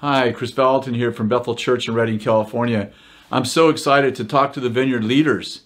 Hi, 0.00 0.30
Kris 0.30 0.52
Vallotton 0.52 0.94
here 0.94 1.10
from 1.10 1.26
Bethel 1.26 1.56
Church 1.56 1.88
in 1.88 1.94
Redding, 1.94 2.20
California. 2.20 2.92
I'm 3.32 3.44
so 3.44 3.68
excited 3.68 4.14
to 4.14 4.24
talk 4.24 4.52
to 4.52 4.60
the 4.60 4.68
vineyard 4.68 5.02
leaders. 5.02 5.62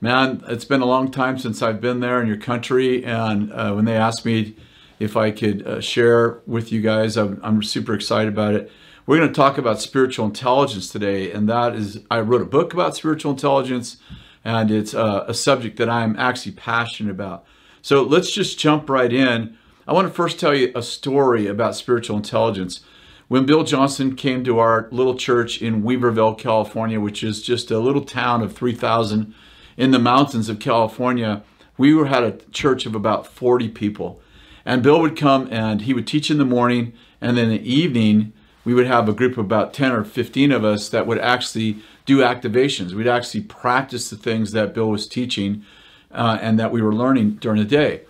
Man, 0.00 0.42
it's 0.48 0.64
been 0.64 0.80
a 0.80 0.86
long 0.86 1.10
time 1.10 1.38
since 1.38 1.60
I've 1.60 1.78
been 1.78 2.00
there 2.00 2.18
in 2.22 2.26
your 2.26 2.38
country, 2.38 3.04
and 3.04 3.52
uh, 3.52 3.74
when 3.74 3.84
they 3.84 3.94
asked 3.94 4.24
me 4.24 4.56
if 4.98 5.18
I 5.18 5.30
could 5.30 5.66
uh, 5.66 5.80
share 5.82 6.40
with 6.46 6.72
you 6.72 6.80
guys, 6.80 7.18
I'm, 7.18 7.38
I'm 7.42 7.62
super 7.62 7.92
excited 7.92 8.32
about 8.32 8.54
it. 8.54 8.72
We're 9.04 9.18
going 9.18 9.28
to 9.28 9.34
talk 9.34 9.58
about 9.58 9.82
spiritual 9.82 10.24
intelligence 10.24 10.88
today, 10.88 11.30
and 11.30 11.46
that 11.50 11.76
is, 11.76 12.00
I 12.10 12.20
wrote 12.20 12.40
a 12.40 12.46
book 12.46 12.72
about 12.72 12.96
spiritual 12.96 13.32
intelligence, 13.32 13.98
and 14.46 14.70
it's 14.70 14.94
uh, 14.94 15.26
a 15.28 15.34
subject 15.34 15.76
that 15.76 15.90
I'm 15.90 16.16
actually 16.16 16.52
passionate 16.52 17.10
about. 17.10 17.44
So 17.82 18.02
let's 18.02 18.30
just 18.30 18.58
jump 18.58 18.88
right 18.88 19.12
in. 19.12 19.58
I 19.86 19.92
want 19.92 20.08
to 20.08 20.14
first 20.14 20.40
tell 20.40 20.54
you 20.54 20.72
a 20.74 20.82
story 20.82 21.46
about 21.46 21.76
spiritual 21.76 22.16
intelligence. 22.16 22.80
When 23.28 23.44
Bill 23.44 23.62
Johnson 23.62 24.16
came 24.16 24.42
to 24.44 24.58
our 24.58 24.88
little 24.90 25.14
church 25.14 25.60
in 25.60 25.82
Weaverville, 25.82 26.38
California, 26.38 26.98
which 26.98 27.22
is 27.22 27.42
just 27.42 27.70
a 27.70 27.78
little 27.78 28.02
town 28.02 28.40
of 28.40 28.54
3,000 28.54 29.34
in 29.76 29.90
the 29.90 29.98
mountains 29.98 30.48
of 30.48 30.58
California, 30.58 31.42
we 31.76 31.94
had 32.06 32.22
a 32.22 32.38
church 32.52 32.86
of 32.86 32.94
about 32.94 33.26
40 33.26 33.68
people. 33.68 34.22
And 34.64 34.82
Bill 34.82 34.98
would 35.02 35.14
come 35.14 35.46
and 35.50 35.82
he 35.82 35.92
would 35.92 36.06
teach 36.06 36.30
in 36.30 36.38
the 36.38 36.46
morning, 36.46 36.94
and 37.20 37.36
then 37.36 37.50
in 37.50 37.62
the 37.62 37.70
evening, 37.70 38.32
we 38.64 38.72
would 38.72 38.86
have 38.86 39.10
a 39.10 39.12
group 39.12 39.32
of 39.32 39.44
about 39.44 39.74
10 39.74 39.92
or 39.92 40.04
15 40.04 40.50
of 40.50 40.64
us 40.64 40.88
that 40.88 41.06
would 41.06 41.18
actually 41.18 41.82
do 42.06 42.20
activations. 42.20 42.94
We'd 42.94 43.06
actually 43.06 43.42
practice 43.42 44.08
the 44.08 44.16
things 44.16 44.52
that 44.52 44.72
Bill 44.72 44.88
was 44.88 45.06
teaching 45.06 45.66
uh, 46.10 46.38
and 46.40 46.58
that 46.58 46.72
we 46.72 46.80
were 46.80 46.94
learning 46.94 47.32
during 47.36 47.58
the 47.58 47.68
day. 47.68 48.04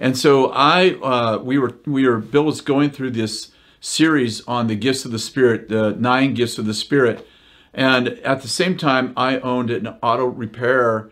And 0.00 0.16
so 0.16 0.50
I, 0.50 0.94
uh, 0.94 1.38
we 1.42 1.58
were, 1.58 1.76
we 1.84 2.08
were, 2.08 2.18
Bill 2.18 2.44
was 2.44 2.62
going 2.62 2.88
through 2.88 3.10
this 3.10 3.51
series 3.82 4.40
on 4.46 4.68
the 4.68 4.76
gifts 4.76 5.04
of 5.04 5.10
the 5.10 5.18
Spirit, 5.18 5.68
the 5.68 5.90
nine 5.98 6.32
gifts 6.32 6.56
of 6.56 6.64
the 6.64 6.72
Spirit. 6.72 7.26
And 7.74 8.08
at 8.08 8.40
the 8.40 8.48
same 8.48 8.76
time, 8.78 9.12
I 9.16 9.38
owned 9.40 9.70
an 9.70 9.88
auto 10.02 10.26
repair 10.26 11.10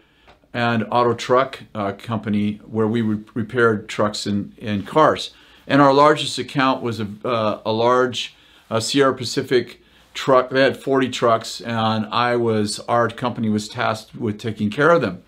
and 0.55 0.87
auto 0.91 1.13
truck 1.15 1.65
uh, 1.75 1.93
company 1.93 2.61
where 2.65 2.87
we 2.87 3.03
repaired 3.03 3.89
trucks 3.89 4.25
and, 4.25 4.57
and 4.63 4.87
cars. 4.87 5.33
And 5.67 5.83
our 5.83 5.93
largest 5.93 6.39
account 6.39 6.83
was 6.83 7.01
a, 7.01 7.09
uh, 7.25 7.61
a 7.67 7.73
large 7.73 8.37
uh, 8.71 8.81
Sierra 8.81 9.15
Pacific 9.15 9.83
truck. 10.15 10.51
They 10.51 10.63
had 10.63 10.77
40 10.77 11.09
trucks, 11.11 11.61
and 11.61 12.07
I 12.07 12.37
was, 12.37 12.79
our 12.81 13.09
company 13.09 13.49
was 13.49 13.69
tasked 13.69 14.15
with 14.15 14.39
taking 14.39 14.71
care 14.71 14.91
of 14.91 15.01
them. 15.01 15.23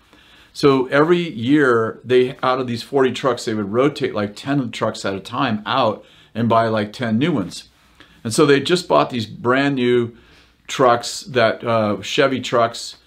So 0.53 0.85
every 0.87 1.29
year, 1.29 1.99
they 2.05 2.37
out 2.43 2.59
of 2.59 2.67
these 2.67 2.83
40 2.83 3.11
trucks, 3.11 3.45
they 3.45 3.53
would 3.53 3.71
rotate 3.71 4.13
like 4.13 4.35
10 4.35 4.71
trucks 4.71 5.03
at 5.03 5.13
a 5.13 5.19
time 5.19 5.63
out 5.65 6.05
and 6.35 6.49
buy 6.49 6.67
like 6.67 6.93
10 6.93 7.17
new 7.17 7.31
ones. 7.31 7.69
And 8.23 8.33
so 8.33 8.45
they 8.45 8.59
just 8.59 8.87
bought 8.87 9.09
these 9.09 9.25
brand 9.25 9.75
new 9.75 10.15
trucks 10.67 11.21
that 11.21 11.63
uh, 11.63 12.01
Chevy 12.01 12.39
trucks. 12.39 12.97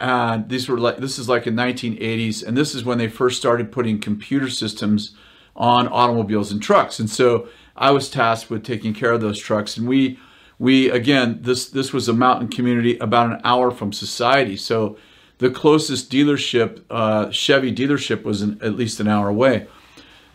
And 0.00 0.48
these 0.48 0.68
were 0.68 0.78
like 0.78 0.98
this 0.98 1.18
is 1.18 1.28
like 1.28 1.46
in 1.46 1.54
1980s, 1.54 2.44
and 2.44 2.56
this 2.56 2.74
is 2.74 2.84
when 2.84 2.98
they 2.98 3.08
first 3.08 3.38
started 3.38 3.70
putting 3.70 4.00
computer 4.00 4.50
systems 4.50 5.14
on 5.54 5.86
automobiles 5.86 6.50
and 6.50 6.60
trucks. 6.60 6.98
And 6.98 7.08
so 7.08 7.48
I 7.76 7.92
was 7.92 8.10
tasked 8.10 8.50
with 8.50 8.64
taking 8.64 8.92
care 8.92 9.12
of 9.12 9.20
those 9.20 9.38
trucks. 9.38 9.76
And 9.76 9.86
we 9.86 10.18
we 10.58 10.90
again 10.90 11.38
this 11.42 11.68
this 11.70 11.92
was 11.92 12.08
a 12.08 12.12
mountain 12.12 12.48
community 12.48 12.98
about 12.98 13.30
an 13.30 13.40
hour 13.44 13.70
from 13.70 13.92
society. 13.92 14.56
So 14.56 14.98
the 15.38 15.50
closest 15.50 16.10
dealership, 16.10 16.82
uh, 16.90 17.30
Chevy 17.30 17.74
dealership, 17.74 18.22
was 18.22 18.42
in, 18.42 18.60
at 18.62 18.76
least 18.76 19.00
an 19.00 19.08
hour 19.08 19.28
away. 19.28 19.66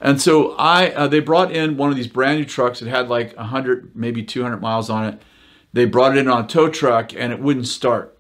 And 0.02 0.22
so 0.22 0.56
I, 0.56 0.92
uh, 0.92 1.08
they 1.08 1.20
brought 1.20 1.52
in 1.52 1.78
one 1.78 1.90
of 1.90 1.96
these 1.96 2.08
brand 2.08 2.40
new 2.40 2.46
trucks. 2.46 2.82
It 2.82 2.88
had 2.88 3.10
like 3.10 3.36
100, 3.36 3.96
maybe 3.96 4.24
200 4.24 4.62
miles 4.62 4.90
on 4.90 5.06
it. 5.06 5.22
They 5.74 5.86
brought 5.86 6.16
it 6.16 6.20
in 6.20 6.28
on 6.28 6.46
a 6.46 6.48
tow 6.48 6.70
truck 6.70 7.14
and 7.14 7.34
it 7.34 7.40
wouldn't 7.40 7.68
start. 7.68 8.18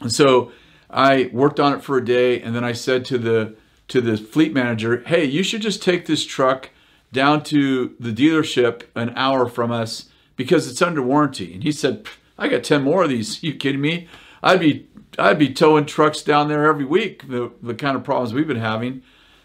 And 0.00 0.12
so 0.12 0.52
I 0.90 1.30
worked 1.32 1.60
on 1.60 1.74
it 1.74 1.82
for 1.82 1.96
a 1.96 2.04
day, 2.04 2.40
and 2.40 2.54
then 2.54 2.64
I 2.64 2.72
said 2.72 3.04
to 3.06 3.18
the 3.18 3.54
to 3.88 4.00
the 4.00 4.16
fleet 4.16 4.52
manager, 4.52 5.02
"Hey, 5.06 5.24
you 5.24 5.42
should 5.42 5.62
just 5.62 5.82
take 5.82 6.06
this 6.06 6.24
truck 6.24 6.70
down 7.12 7.42
to 7.44 7.94
the 7.98 8.12
dealership 8.12 8.82
an 8.94 9.12
hour 9.16 9.46
from 9.48 9.70
us 9.72 10.06
because 10.36 10.68
it's 10.68 10.82
under 10.82 11.02
warranty." 11.02 11.54
And 11.54 11.62
he 11.62 11.72
said, 11.72 12.06
"I 12.38 12.48
got 12.48 12.64
10 12.64 12.82
more 12.82 13.04
of 13.04 13.10
these. 13.10 13.42
Are 13.42 13.46
you 13.48 13.54
kidding 13.54 13.80
me? 13.80 14.08
I'd 14.42 14.60
be 14.60 14.86
I'd 15.18 15.38
be 15.38 15.52
towing 15.52 15.86
trucks 15.86 16.22
down 16.22 16.48
there 16.48 16.66
every 16.66 16.84
week, 16.84 17.28
the, 17.28 17.50
the 17.62 17.74
kind 17.74 17.96
of 17.96 18.04
problems 18.04 18.32
we've 18.32 18.46
been 18.46 18.56
having. 18.56 19.02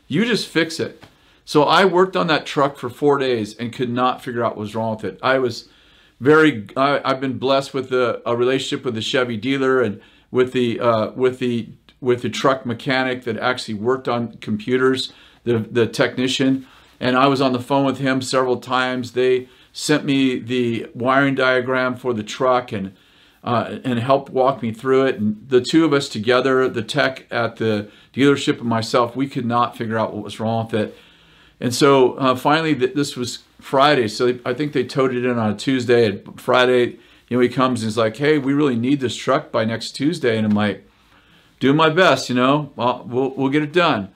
You 0.08 0.24
just 0.26 0.48
fix 0.48 0.80
it. 0.80 1.04
So 1.46 1.64
I 1.64 1.86
worked 1.86 2.18
on 2.18 2.28
that 2.28 2.46
truck 2.46 2.78
for 2.78 2.90
four 2.90 3.20
days 3.20 3.56
and 3.56 3.72
could 3.72 3.90
not 3.90 4.24
figure 4.24 4.44
out 4.44 4.54
what 4.54 4.62
was 4.62 4.76
wrong 4.76 4.96
with 4.96 5.06
it. 5.06 5.20
I 5.22 5.38
was 5.38 5.70
very, 6.20 6.68
I, 6.76 7.02
have 7.06 7.22
been 7.22 7.38
blessed 7.38 7.74
with 7.74 7.94
a, 7.94 8.22
a, 8.26 8.36
relationship 8.36 8.84
with 8.84 8.96
the 8.96 9.02
Chevy 9.02 9.38
dealer 9.38 9.82
and 9.82 10.02
with 10.32 10.54
the, 10.54 10.80
uh, 10.80 11.12
with 11.12 11.38
the, 11.40 11.70
with 12.02 12.24
the 12.24 12.30
truck 12.30 12.66
mechanic 12.66 13.26
that 13.26 13.38
actually 13.38 13.76
worked 13.76 14.08
on 14.08 14.38
computers, 14.38 15.14
the, 15.44 15.60
the 15.60 15.86
technician. 15.86 16.66
And 17.00 17.16
I 17.16 17.28
was 17.28 17.42
on 17.42 17.54
the 17.54 17.60
phone 17.60 17.86
with 17.86 18.00
him 18.00 18.22
several 18.22 18.58
times. 18.58 19.12
They 19.12 19.48
sent 19.72 20.04
me 20.04 20.40
the 20.40 20.88
wiring 20.96 21.36
diagram 21.36 21.96
for 21.96 22.14
the 22.14 22.24
truck 22.24 22.72
and 22.72 22.96
uh, 23.44 23.78
and 23.84 24.00
helped 24.00 24.32
walk 24.32 24.64
me 24.64 24.74
through 24.74 25.06
it. 25.06 25.20
And 25.20 25.48
the 25.48 25.62
two 25.62 25.86
of 25.86 25.94
us 25.94 26.10
together, 26.10 26.68
the 26.68 26.82
tech 26.82 27.28
at 27.30 27.58
the 27.58 27.92
dealership 28.12 28.58
and 28.58 28.68
myself, 28.68 29.16
we 29.16 29.28
could 29.28 29.46
not 29.46 29.78
figure 29.78 30.00
out 30.00 30.16
what 30.16 30.24
was 30.24 30.40
wrong 30.40 30.66
with 30.66 30.74
it. 30.74 30.98
And 31.60 31.74
so 31.74 32.14
uh, 32.14 32.36
finally, 32.36 32.76
th- 32.76 32.94
this 32.94 33.16
was 33.16 33.40
Friday. 33.60 34.08
So 34.08 34.40
I 34.46 34.54
think 34.54 34.74
they 34.74 34.84
towed 34.84 35.14
it 35.14 35.26
in 35.26 35.38
on 35.38 35.52
a 35.52 35.56
Tuesday. 35.56 36.08
And 36.08 36.40
Friday, 36.40 37.00
you 37.28 37.38
know, 37.38 37.40
he 37.40 37.50
comes 37.50 37.82
and 37.82 37.90
he's 37.90 37.98
like, 37.98 38.18
"Hey, 38.18 38.38
we 38.38 38.54
really 38.54 38.76
need 38.76 39.00
this 39.00 39.16
truck 39.16 39.52
by 39.52 39.66
next 39.66 39.92
Tuesday." 39.92 40.38
And 40.38 40.46
I'm 40.46 40.54
like, 40.54 40.88
"Doing 41.60 41.78
my 41.78 41.90
best, 41.90 42.30
you 42.30 42.36
know. 42.36 42.72
Well, 42.76 43.06
we'll 43.08 43.32
we'll 43.36 43.50
get 43.50 43.64
it 43.64 43.74
done." 43.74 44.12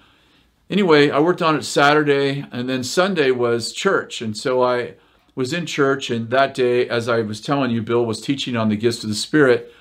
Anyway, 0.70 1.10
I 1.10 1.20
worked 1.20 1.42
on 1.42 1.56
it 1.56 1.64
Saturday, 1.64 2.46
and 2.52 2.70
then 2.70 2.84
Sunday 2.84 3.32
was 3.32 3.74
church, 3.74 4.22
and 4.22 4.38
so 4.38 4.62
I 4.62 4.94
was 5.34 5.52
in 5.52 5.66
church, 5.66 6.12
and 6.12 6.30
that 6.30 6.54
day, 6.54 6.88
as 6.88 7.10
I 7.10 7.22
was 7.22 7.42
telling 7.42 7.72
you, 7.72 7.82
Bill 7.82 8.06
was 8.06 8.22
teaching 8.22 8.56
on 8.56 8.70
the 8.70 8.76
gifts 8.76 9.04
of 9.04 9.10
the 9.10 9.16
Spirit. 9.16 9.74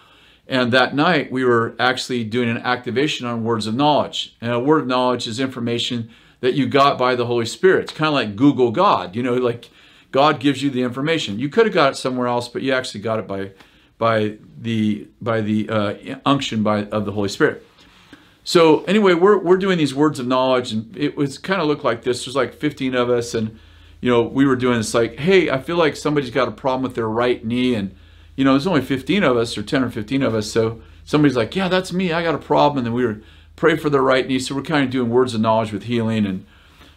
And 0.47 0.73
that 0.73 0.95
night, 0.95 1.31
we 1.31 1.45
were 1.45 1.75
actually 1.79 2.25
doing 2.25 2.49
an 2.49 2.59
activation 2.59 3.27
on 3.27 3.45
words 3.45 3.67
of 3.67 3.75
knowledge. 3.75 4.35
And 4.41 4.51
a 4.51 4.59
word 4.59 4.81
of 4.81 4.87
knowledge 4.87 5.27
is 5.27 5.41
information 5.41 6.09
that 6.41 6.55
you 6.55 6.67
got 6.67 6.99
by 6.99 7.15
the 7.15 7.27
Holy 7.27 7.47
Spirit. 7.47 7.85
It's 7.85 7.93
kind 7.93 8.09
of 8.09 8.15
like 8.15 8.37
Google 8.37 8.71
God, 8.71 9.17
you 9.17 9.23
know, 9.23 9.35
like 9.35 9.71
God 10.13 10.41
gives 10.41 10.63
you 10.63 10.71
the 10.71 10.83
information. 10.83 11.39
You 11.39 11.49
could 11.49 11.67
have 11.67 11.75
got 11.75 11.93
it 11.93 11.97
somewhere 11.97 12.27
else, 12.27 12.49
but 12.49 12.63
you 12.63 12.73
actually 12.73 13.01
got 13.01 13.19
it 13.19 13.27
by 13.27 13.53
by 13.99 14.39
the 14.61 15.09
by 15.21 15.41
the 15.41 15.69
uh, 15.69 15.95
unction 16.25 16.63
by 16.63 16.85
of 16.87 17.05
the 17.05 17.13
Holy 17.13 17.29
Spirit. 17.29 17.65
So 18.45 18.85
anyway, 18.85 19.15
we're 19.15 19.39
we're 19.39 19.59
doing 19.59 19.77
these 19.77 19.95
words 19.95 20.19
of 20.19 20.27
knowledge, 20.27 20.73
and 20.73 20.97
it 20.97 21.17
was 21.17 21.37
kind 21.37 21.61
of 21.61 21.67
looked 21.67 21.85
like 21.85 22.03
this. 22.03 22.25
There's 22.25 22.37
like 22.37 22.55
15 22.55 22.95
of 22.95 23.11
us, 23.11 23.35
and 23.35 23.59
you 24.01 24.11
know, 24.11 24.23
we 24.23 24.47
were 24.47 24.57
doing 24.57 24.79
this 24.79 24.95
like, 24.95 25.19
hey, 25.19 25.51
I 25.51 25.61
feel 25.61 25.77
like 25.77 25.97
somebody's 25.97 26.31
got 26.31 26.49
a 26.49 26.53
problem 26.53 26.83
with 26.83 26.95
their 26.95 27.09
right 27.09 27.45
knee, 27.45 27.75
and 27.75 27.95
you 28.37 28.45
know, 28.45 28.53
there's 28.53 28.67
only 28.67 28.81
15 28.81 29.25
of 29.25 29.37
us 29.37 29.59
or 29.59 29.63
10 29.63 29.83
or 29.83 29.91
15 29.91 30.23
of 30.23 30.35
us, 30.35 30.51
so 30.51 30.81
somebody's 31.05 31.37
like, 31.37 31.57
yeah, 31.57 31.69
that's 31.69 31.93
me, 31.93 32.13
I 32.13 32.23
got 32.23 32.35
a 32.35 32.39
problem, 32.39 32.79
and 32.79 32.87
then 32.87 32.95
we 32.95 33.05
were 33.05 33.21
pray 33.59 33.77
for 33.77 33.91
their 33.91 34.03
right 34.03 34.27
knee. 34.27 34.39
So 34.39 34.55
we're 34.55 34.63
kind 34.63 34.85
of 34.85 34.91
doing 34.91 35.11
words 35.11 35.35
of 35.35 35.41
knowledge 35.41 35.73
with 35.73 35.85
healing, 35.85 36.27
and 36.27 36.47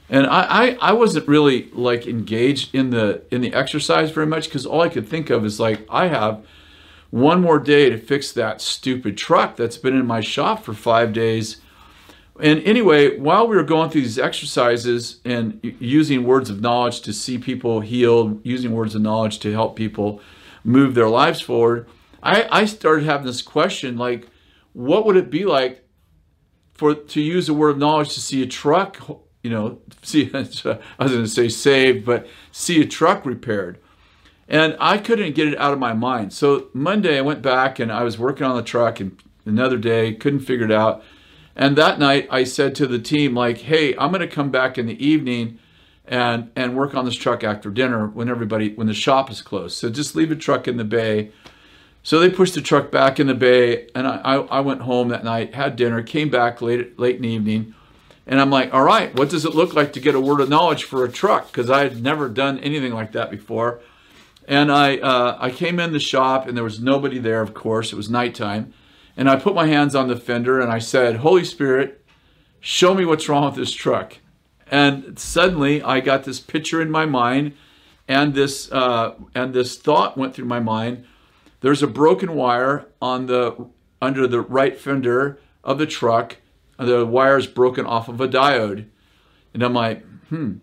and 0.10 0.28
I 0.28 0.42
I, 0.42 0.78
I 0.82 0.94
wasn't 0.94 1.28
really 1.28 1.70
like 1.74 2.08
engaged 2.08 2.74
in 2.74 2.90
the 2.90 3.24
in 3.32 3.42
the 3.42 3.54
exercise 3.54 4.12
very 4.12 4.28
much 4.28 4.46
because 4.46 4.66
all 4.66 4.82
I 4.82 4.90
could 4.90 5.08
think 5.08 5.30
of 5.30 5.46
is 5.46 5.60
like 5.60 5.86
I 5.90 6.08
have 6.08 6.46
one 7.10 7.42
more 7.42 7.60
day 7.60 7.90
to 7.90 7.98
fix 7.98 8.32
that 8.32 8.62
stupid 8.62 9.18
truck 9.18 9.58
that's 9.58 9.78
been 9.78 9.96
in 9.96 10.08
my 10.08 10.22
shop 10.22 10.64
for 10.64 10.74
five 10.74 11.12
days 11.12 11.58
and 12.42 12.64
anyway, 12.64 13.18
while 13.20 13.48
we 13.48 13.56
were 13.56 13.64
going 13.64 13.92
through 13.92 14.02
these 14.02 14.18
exercises 14.18 15.20
and 15.24 15.60
using 15.80 16.24
words 16.24 16.50
of 16.50 16.60
knowledge 16.60 17.02
to 17.02 17.14
see 17.14 17.38
people 17.38 17.82
healed, 17.82 18.42
using 18.44 18.72
words 18.72 18.96
of 18.96 19.02
knowledge 19.04 19.40
to 19.40 19.52
help 19.52 19.76
people 19.76 20.22
move 20.64 20.96
their 20.96 21.08
lives 21.08 21.40
forward, 21.40 21.88
I, 22.24 22.48
I 22.52 22.66
started 22.66 23.06
having 23.06 23.28
this 23.28 23.44
question 23.44 23.96
like, 23.96 24.28
what 24.74 25.06
would 25.06 25.18
it 25.18 25.30
be 25.30 25.46
like 25.46 25.84
for 26.82 26.96
to 26.96 27.22
use 27.22 27.48
a 27.48 27.54
word 27.54 27.70
of 27.70 27.78
knowledge 27.78 28.16
to 28.16 28.20
see 28.20 28.42
a 28.42 28.48
truck, 28.48 28.98
you 29.44 29.52
know, 29.52 29.78
see, 30.02 30.32
I 30.34 30.40
was 30.40 30.64
going 30.64 31.24
to 31.24 31.28
say 31.28 31.48
saved, 31.48 32.08
but 32.08 32.26
see 32.52 32.82
a 32.82 32.88
truck 32.88 33.24
repaired? 33.24 33.78
And 34.48 34.76
I 34.80 34.98
couldn't 34.98 35.36
get 35.36 35.48
it 35.48 35.56
out 35.60 35.74
of 35.74 35.78
my 35.80 35.94
mind. 35.94 36.34
So 36.34 36.70
Monday 36.74 37.20
I 37.20 37.22
went 37.22 37.44
back 37.44 37.78
and 37.78 37.92
I 37.92 38.02
was 38.02 38.18
working 38.18 38.48
on 38.48 38.56
the 38.56 38.64
truck 38.64 39.00
and 39.00 39.16
another 39.46 39.78
day, 39.78 40.16
couldn't 40.16 40.40
figure 40.40 40.66
it 40.66 40.72
out. 40.72 41.04
And 41.56 41.78
that 41.78 42.00
night 42.00 42.28
I 42.32 42.46
said 42.46 42.74
to 42.76 42.88
the 42.88 42.98
team, 42.98 43.36
like, 43.36 43.60
hey, 43.60 43.96
I'm 43.98 44.10
going 44.10 44.22
to 44.22 44.28
come 44.28 44.50
back 44.50 44.80
in 44.80 44.88
the 44.88 45.06
evening 45.06 45.60
and 46.08 46.50
and 46.56 46.76
work 46.76 46.96
on 46.96 47.06
this 47.06 47.16
truck 47.16 47.44
after 47.44 47.70
dinner 47.70 48.08
when 48.08 48.28
everybody 48.28 48.74
when 48.74 48.88
the 48.88 48.94
shop 48.96 49.30
is 49.30 49.44
closed. 49.44 49.78
So 49.78 49.92
just 49.92 50.16
leave 50.16 50.32
a 50.32 50.36
truck 50.36 50.68
in 50.68 50.78
the 50.78 50.84
bay. 50.84 51.32
So 52.04 52.20
they 52.20 52.30
pushed 52.30 52.56
the 52.56 52.62
truck 52.62 52.90
back 52.92 53.20
in 53.20 53.28
the 53.28 53.36
bay, 53.36 53.88
and 53.94 54.08
I, 54.08 54.36
I, 54.36 54.60
went 54.60 54.82
home 54.82 55.10
that 55.10 55.24
night, 55.24 55.54
had 55.54 55.76
dinner, 55.76 56.02
came 56.02 56.30
back 56.30 56.62
late 56.62 56.98
late 56.98 57.18
in 57.18 57.22
the 57.22 57.30
evening, 57.30 57.76
and 58.26 58.40
I'm 58.40 58.50
like, 58.50 58.74
all 58.74 58.84
right, 58.84 59.14
what 59.16 59.30
does 59.30 59.46
it 59.46 59.56
look 59.56 59.74
like 59.74 59.94
to 59.94 60.00
get 60.00 60.16
a 60.16 60.20
word 60.20 60.42
of 60.42 60.50
knowledge 60.50 60.84
for 60.84 61.04
a 61.04 61.12
truck? 61.12 61.48
Because 61.48 61.70
I 61.70 61.84
had 61.84 62.02
never 62.02 62.30
done 62.30 62.60
anything 62.60 62.94
like 62.94 63.12
that 63.12 63.30
before. 63.30 63.82
And 64.48 64.72
I, 64.72 64.98
uh, 64.98 65.38
I 65.40 65.50
came 65.52 65.80
in 65.80 65.94
the 65.94 66.00
shop 66.00 66.48
and 66.48 66.56
there 66.56 66.64
was 66.64 66.80
nobody 66.80 67.20
there, 67.20 67.42
of 67.42 67.54
course. 67.54 67.92
It 67.92 67.96
was 67.96 68.10
nighttime. 68.10 68.74
And 69.18 69.30
I 69.30 69.36
put 69.36 69.56
my 69.56 69.68
hands 69.68 69.96
on 69.96 70.08
the 70.08 70.16
fender 70.16 70.60
and 70.60 70.72
I 70.72 70.80
said, 70.80 71.18
Holy 71.18 71.44
Spirit, 71.44 72.04
show 72.60 72.94
me 72.94 73.06
what's 73.06 73.28
wrong 73.28 73.46
with 73.46 73.56
this 73.56 73.72
truck. 73.72 74.18
And 74.70 75.20
suddenly 75.20 75.82
I 75.82 76.00
got 76.00 76.24
this 76.24 76.40
picture 76.40 76.82
in 76.82 76.90
my 76.90 77.06
mind 77.06 77.54
and 78.08 78.34
this, 78.34 78.72
uh, 78.72 79.16
and 79.36 79.54
this 79.54 79.78
thought 79.78 80.18
went 80.18 80.34
through 80.34 80.46
my 80.46 80.60
mind. 80.60 81.06
There's 81.62 81.82
a 81.82 81.88
broken 81.88 82.36
wire 82.36 82.88
on 83.02 83.28
the, 83.28 83.70
under 84.02 84.28
the 84.28 84.42
right 84.42 84.78
fender 84.78 85.40
of 85.64 85.78
the 85.78 85.86
truck. 85.86 86.38
The 86.78 87.06
wire 87.06 87.38
is 87.38 87.48
broken 87.48 87.86
off 87.86 88.08
of 88.10 88.20
a 88.20 88.28
diode. 88.28 88.88
And 89.54 89.64
I'm 89.64 89.74
like, 89.74 90.04
hmm, 90.30 90.56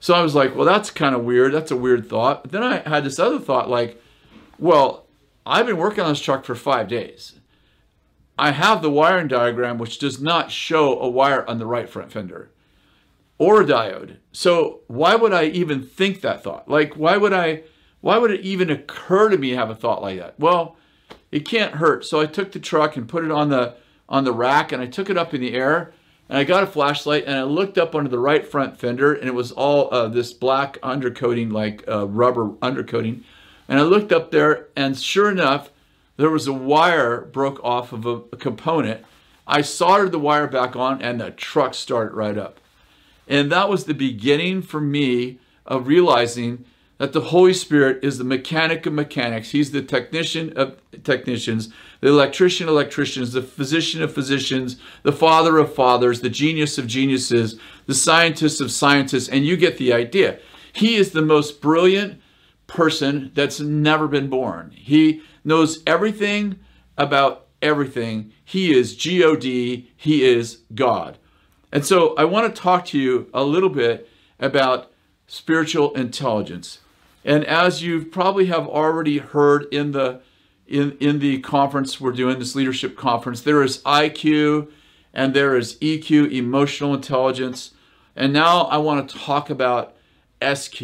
so 0.00 0.14
I 0.14 0.22
was 0.22 0.34
like, 0.34 0.56
well, 0.56 0.66
that's 0.66 0.90
kind 0.90 1.14
of 1.14 1.22
weird. 1.24 1.54
That's 1.54 1.70
a 1.70 1.76
weird 1.76 2.08
thought. 2.08 2.42
But 2.42 2.50
then 2.50 2.64
I 2.64 2.78
had 2.88 3.04
this 3.04 3.20
other 3.20 3.38
thought 3.38 3.70
like, 3.70 4.02
well, 4.58 5.06
I've 5.46 5.66
been 5.66 5.76
working 5.76 6.02
on 6.02 6.10
this 6.10 6.20
truck 6.20 6.44
for 6.44 6.56
five 6.56 6.88
days. 6.88 7.38
I 8.36 8.50
have 8.50 8.82
the 8.82 8.90
wiring 8.90 9.28
diagram, 9.28 9.78
which 9.78 10.00
does 10.00 10.20
not 10.20 10.50
show 10.50 10.98
a 10.98 11.08
wire 11.08 11.48
on 11.48 11.58
the 11.58 11.66
right 11.66 11.88
front 11.88 12.10
fender 12.10 12.50
or 13.38 13.60
a 13.60 13.64
diode. 13.64 14.16
So 14.32 14.80
why 14.88 15.14
would 15.14 15.32
I 15.32 15.44
even 15.44 15.82
think 15.82 16.20
that 16.20 16.42
thought? 16.42 16.68
Like, 16.68 16.94
why 16.94 17.16
would 17.16 17.32
I, 17.32 17.62
why 18.02 18.18
would 18.18 18.30
it 18.30 18.42
even 18.42 18.68
occur 18.68 19.30
to 19.30 19.38
me 19.38 19.50
to 19.50 19.56
have 19.56 19.70
a 19.70 19.74
thought 19.74 20.02
like 20.02 20.18
that? 20.18 20.38
Well, 20.38 20.76
it 21.30 21.48
can't 21.48 21.76
hurt. 21.76 22.04
So 22.04 22.20
I 22.20 22.26
took 22.26 22.52
the 22.52 22.58
truck 22.58 22.96
and 22.96 23.08
put 23.08 23.24
it 23.24 23.30
on 23.30 23.48
the, 23.48 23.74
on 24.08 24.24
the 24.24 24.32
rack 24.32 24.72
and 24.72 24.82
I 24.82 24.86
took 24.86 25.08
it 25.08 25.16
up 25.16 25.32
in 25.32 25.40
the 25.40 25.54
air 25.54 25.94
and 26.28 26.36
I 26.36 26.44
got 26.44 26.64
a 26.64 26.66
flashlight 26.66 27.24
and 27.26 27.36
I 27.36 27.44
looked 27.44 27.78
up 27.78 27.94
under 27.94 28.10
the 28.10 28.18
right 28.18 28.46
front 28.46 28.76
fender 28.76 29.14
and 29.14 29.28
it 29.28 29.34
was 29.34 29.52
all 29.52 29.92
uh, 29.94 30.08
this 30.08 30.32
black 30.32 30.78
undercoating, 30.80 31.52
like 31.52 31.84
uh, 31.88 32.06
rubber 32.06 32.48
undercoating. 32.56 33.22
And 33.68 33.78
I 33.78 33.82
looked 33.82 34.12
up 34.12 34.30
there 34.32 34.68
and 34.76 34.98
sure 34.98 35.30
enough, 35.30 35.70
there 36.16 36.30
was 36.30 36.46
a 36.46 36.52
wire 36.52 37.22
broke 37.22 37.62
off 37.64 37.92
of 37.92 38.04
a, 38.04 38.16
a 38.32 38.36
component. 38.36 39.04
I 39.46 39.62
soldered 39.62 40.12
the 40.12 40.18
wire 40.18 40.48
back 40.48 40.74
on 40.74 41.00
and 41.00 41.20
the 41.20 41.30
truck 41.30 41.74
started 41.74 42.14
right 42.14 42.36
up. 42.36 42.60
And 43.28 43.50
that 43.52 43.68
was 43.68 43.84
the 43.84 43.94
beginning 43.94 44.62
for 44.62 44.80
me 44.80 45.38
of 45.64 45.86
realizing 45.86 46.64
that 47.02 47.12
the 47.12 47.20
Holy 47.20 47.52
Spirit 47.52 47.98
is 48.04 48.18
the 48.18 48.22
mechanic 48.22 48.86
of 48.86 48.92
mechanics. 48.92 49.50
He's 49.50 49.72
the 49.72 49.82
technician 49.82 50.52
of 50.56 50.76
technicians, 51.02 51.68
the 52.00 52.06
electrician 52.06 52.68
of 52.68 52.74
electricians, 52.74 53.32
the 53.32 53.42
physician 53.42 54.04
of 54.04 54.14
physicians, 54.14 54.76
the 55.02 55.10
father 55.10 55.58
of 55.58 55.74
fathers, 55.74 56.20
the 56.20 56.30
genius 56.30 56.78
of 56.78 56.86
geniuses, 56.86 57.58
the 57.86 57.94
scientist 57.94 58.60
of 58.60 58.70
scientists, 58.70 59.28
and 59.28 59.44
you 59.44 59.56
get 59.56 59.78
the 59.78 59.92
idea. 59.92 60.38
He 60.72 60.94
is 60.94 61.10
the 61.10 61.22
most 61.22 61.60
brilliant 61.60 62.20
person 62.68 63.32
that's 63.34 63.58
never 63.58 64.06
been 64.06 64.30
born. 64.30 64.70
He 64.70 65.22
knows 65.42 65.82
everything 65.84 66.60
about 66.96 67.48
everything. 67.60 68.32
He 68.44 68.72
is 68.72 68.94
God, 68.94 69.42
he 69.42 69.88
is 70.06 70.58
God. 70.72 71.18
And 71.72 71.84
so 71.84 72.14
I 72.14 72.26
want 72.26 72.54
to 72.54 72.62
talk 72.62 72.86
to 72.86 72.98
you 73.00 73.28
a 73.34 73.42
little 73.42 73.70
bit 73.70 74.08
about 74.38 74.92
spiritual 75.26 75.92
intelligence. 75.94 76.78
And 77.24 77.44
as 77.44 77.82
you 77.82 78.04
probably 78.04 78.46
have 78.46 78.66
already 78.66 79.18
heard 79.18 79.66
in 79.72 79.92
the 79.92 80.20
in, 80.66 80.96
in 81.00 81.18
the 81.18 81.38
conference 81.40 82.00
we're 82.00 82.12
doing, 82.12 82.38
this 82.38 82.54
leadership 82.54 82.96
conference, 82.96 83.42
there 83.42 83.62
is 83.62 83.82
IQ 83.82 84.70
and 85.12 85.34
there 85.34 85.56
is 85.56 85.76
EQ, 85.76 86.32
emotional 86.32 86.94
intelligence. 86.94 87.72
And 88.16 88.32
now 88.32 88.62
I 88.62 88.78
want 88.78 89.08
to 89.08 89.18
talk 89.18 89.50
about 89.50 89.94
SQ, 90.42 90.82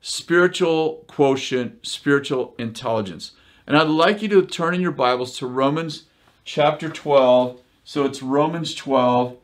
spiritual 0.00 1.04
quotient, 1.08 1.86
spiritual 1.86 2.54
intelligence. 2.58 3.32
And 3.66 3.76
I'd 3.76 3.88
like 3.88 4.22
you 4.22 4.28
to 4.28 4.46
turn 4.46 4.74
in 4.74 4.80
your 4.80 4.92
Bibles 4.92 5.36
to 5.38 5.46
Romans 5.46 6.04
chapter 6.44 6.88
12. 6.88 7.60
So 7.84 8.04
it's 8.04 8.22
Romans 8.22 8.74
12, 8.74 9.36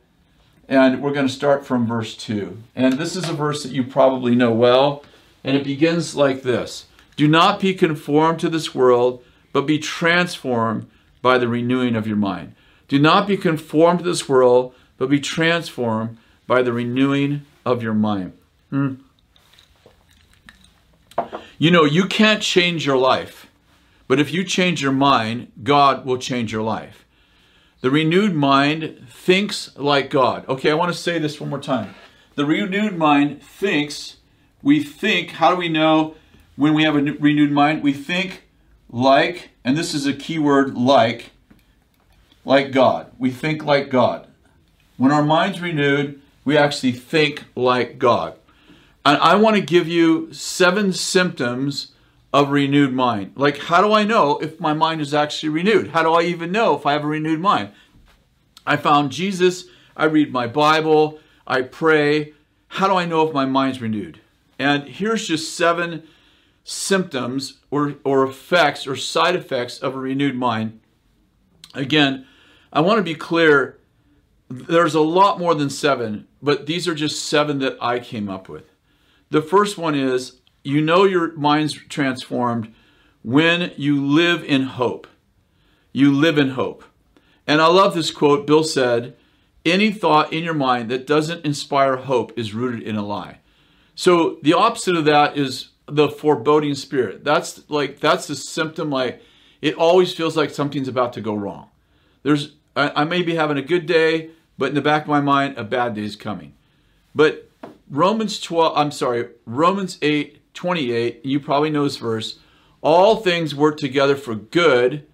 and 0.67 1.01
we're 1.01 1.13
going 1.13 1.27
to 1.27 1.33
start 1.33 1.65
from 1.65 1.85
verse 1.85 2.15
2. 2.17 2.57
And 2.75 2.93
this 2.93 3.15
is 3.15 3.29
a 3.29 3.33
verse 3.33 3.63
that 3.63 3.71
you 3.71 3.83
probably 3.83 4.35
know 4.35 4.51
well. 4.51 5.03
And 5.45 5.55
it 5.55 5.63
begins 5.63 6.15
like 6.15 6.41
this 6.41 6.87
Do 7.15 7.27
not 7.27 7.59
be 7.61 7.75
conformed 7.75 8.39
to 8.39 8.49
this 8.49 8.73
world, 8.73 9.23
but 9.53 9.67
be 9.67 9.77
transformed 9.77 10.89
by 11.21 11.37
the 11.37 11.47
renewing 11.47 11.95
of 11.95 12.07
your 12.07 12.17
mind. 12.17 12.55
Do 12.87 12.99
not 12.99 13.27
be 13.27 13.37
conformed 13.37 13.99
to 13.99 14.05
this 14.05 14.27
world, 14.27 14.73
but 14.97 15.09
be 15.09 15.19
transformed 15.19 16.17
by 16.47 16.63
the 16.63 16.73
renewing 16.73 17.45
of 17.63 17.83
your 17.83 17.93
mind. 17.93 18.33
Hmm. 18.71 18.95
You 21.57 21.71
know, 21.71 21.85
you 21.85 22.07
can't 22.07 22.41
change 22.41 22.85
your 22.85 22.97
life, 22.97 23.47
but 24.07 24.19
if 24.19 24.33
you 24.33 24.43
change 24.43 24.81
your 24.81 24.91
mind, 24.91 25.51
God 25.63 26.05
will 26.05 26.17
change 26.17 26.51
your 26.51 26.63
life. 26.63 27.05
The 27.81 27.91
renewed 27.91 28.33
mind 28.33 29.07
thinks 29.09 29.75
like 29.77 30.09
God. 30.09 30.47
Okay, 30.49 30.71
I 30.71 30.73
want 30.73 30.91
to 30.91 30.97
say 30.97 31.19
this 31.19 31.39
one 31.39 31.51
more 31.51 31.61
time. 31.61 31.93
The 32.33 32.45
renewed 32.45 32.97
mind 32.97 33.41
thinks 33.43 34.17
we 34.65 34.83
think, 34.83 35.29
how 35.29 35.51
do 35.51 35.57
we 35.57 35.69
know 35.69 36.15
when 36.55 36.73
we 36.73 36.83
have 36.83 36.95
a 36.95 36.99
renewed 36.99 37.51
mind? 37.51 37.83
We 37.83 37.93
think 37.93 38.45
like, 38.89 39.51
and 39.63 39.77
this 39.77 39.93
is 39.93 40.07
a 40.07 40.13
key 40.13 40.39
word, 40.39 40.75
like, 40.75 41.29
like 42.43 42.71
God. 42.71 43.11
We 43.19 43.29
think 43.29 43.63
like 43.63 43.91
God. 43.91 44.27
When 44.97 45.11
our 45.11 45.23
mind's 45.23 45.61
renewed, 45.61 46.19
we 46.43 46.57
actually 46.57 46.93
think 46.93 47.43
like 47.55 47.99
God. 47.99 48.39
And 49.05 49.19
I 49.19 49.35
want 49.35 49.55
to 49.55 49.61
give 49.61 49.87
you 49.87 50.33
seven 50.33 50.93
symptoms 50.93 51.91
of 52.33 52.49
renewed 52.49 52.91
mind. 52.91 53.33
Like, 53.35 53.59
how 53.59 53.83
do 53.83 53.93
I 53.93 54.03
know 54.03 54.39
if 54.39 54.59
my 54.59 54.73
mind 54.73 54.99
is 54.99 55.13
actually 55.13 55.49
renewed? 55.49 55.89
How 55.89 56.01
do 56.01 56.11
I 56.11 56.23
even 56.23 56.51
know 56.51 56.75
if 56.75 56.87
I 56.87 56.93
have 56.93 57.03
a 57.03 57.07
renewed 57.07 57.39
mind? 57.39 57.69
I 58.65 58.77
found 58.77 59.11
Jesus, 59.11 59.65
I 59.95 60.05
read 60.05 60.33
my 60.33 60.47
Bible, 60.47 61.19
I 61.45 61.61
pray. 61.61 62.33
How 62.69 62.87
do 62.87 62.95
I 62.95 63.05
know 63.05 63.27
if 63.27 63.31
my 63.31 63.45
mind's 63.45 63.79
renewed? 63.79 64.21
And 64.57 64.87
here's 64.87 65.27
just 65.27 65.55
seven 65.55 66.03
symptoms 66.63 67.59
or, 67.69 67.95
or 68.03 68.23
effects 68.23 68.87
or 68.87 68.95
side 68.95 69.35
effects 69.35 69.79
of 69.79 69.95
a 69.95 69.99
renewed 69.99 70.35
mind. 70.35 70.79
Again, 71.73 72.25
I 72.73 72.81
want 72.81 72.97
to 72.97 73.03
be 73.03 73.15
clear 73.15 73.79
there's 74.49 74.95
a 74.95 75.01
lot 75.01 75.39
more 75.39 75.55
than 75.55 75.69
seven, 75.69 76.27
but 76.41 76.65
these 76.65 76.87
are 76.87 76.95
just 76.95 77.23
seven 77.25 77.59
that 77.59 77.77
I 77.81 77.99
came 77.99 78.29
up 78.29 78.47
with. 78.47 78.65
The 79.29 79.41
first 79.41 79.77
one 79.77 79.95
is 79.95 80.39
you 80.63 80.81
know 80.81 81.03
your 81.03 81.33
mind's 81.33 81.73
transformed 81.73 82.73
when 83.23 83.71
you 83.77 84.03
live 84.05 84.43
in 84.43 84.63
hope. 84.63 85.07
You 85.91 86.11
live 86.11 86.37
in 86.37 86.49
hope. 86.49 86.83
And 87.47 87.61
I 87.61 87.67
love 87.67 87.93
this 87.93 88.11
quote. 88.11 88.45
Bill 88.47 88.63
said, 88.63 89.15
Any 89.63 89.91
thought 89.91 90.33
in 90.33 90.43
your 90.43 90.53
mind 90.53 90.89
that 90.89 91.07
doesn't 91.07 91.45
inspire 91.45 91.97
hope 91.97 92.37
is 92.37 92.53
rooted 92.53 92.83
in 92.83 92.95
a 92.95 93.05
lie. 93.05 93.39
So 93.95 94.37
the 94.43 94.53
opposite 94.53 94.95
of 94.95 95.05
that 95.05 95.37
is 95.37 95.69
the 95.87 96.09
foreboding 96.09 96.75
spirit. 96.75 97.23
That's 97.23 97.69
like 97.69 97.99
that's 97.99 98.27
the 98.27 98.35
symptom. 98.35 98.89
Like 98.89 99.21
it 99.61 99.75
always 99.75 100.13
feels 100.13 100.35
like 100.35 100.49
something's 100.49 100.87
about 100.87 101.13
to 101.13 101.21
go 101.21 101.33
wrong. 101.33 101.69
There's 102.23 102.53
I, 102.75 102.91
I 103.01 103.03
may 103.05 103.21
be 103.21 103.35
having 103.35 103.57
a 103.57 103.61
good 103.61 103.85
day, 103.85 104.31
but 104.57 104.69
in 104.69 104.75
the 104.75 104.81
back 104.81 105.03
of 105.03 105.07
my 105.07 105.21
mind, 105.21 105.57
a 105.57 105.63
bad 105.63 105.95
day 105.95 106.03
is 106.03 106.15
coming. 106.15 106.53
But 107.13 107.49
Romans 107.89 108.39
12, 108.39 108.77
I'm 108.77 108.91
sorry, 108.91 109.29
Romans 109.45 109.97
8, 110.01 110.53
28, 110.53 111.25
you 111.25 111.39
probably 111.39 111.69
know 111.69 111.83
this 111.83 111.97
verse. 111.97 112.39
All 112.81 113.17
things 113.17 113.55
work 113.55 113.77
together 113.77 114.15
for 114.15 114.35
good 114.35 115.07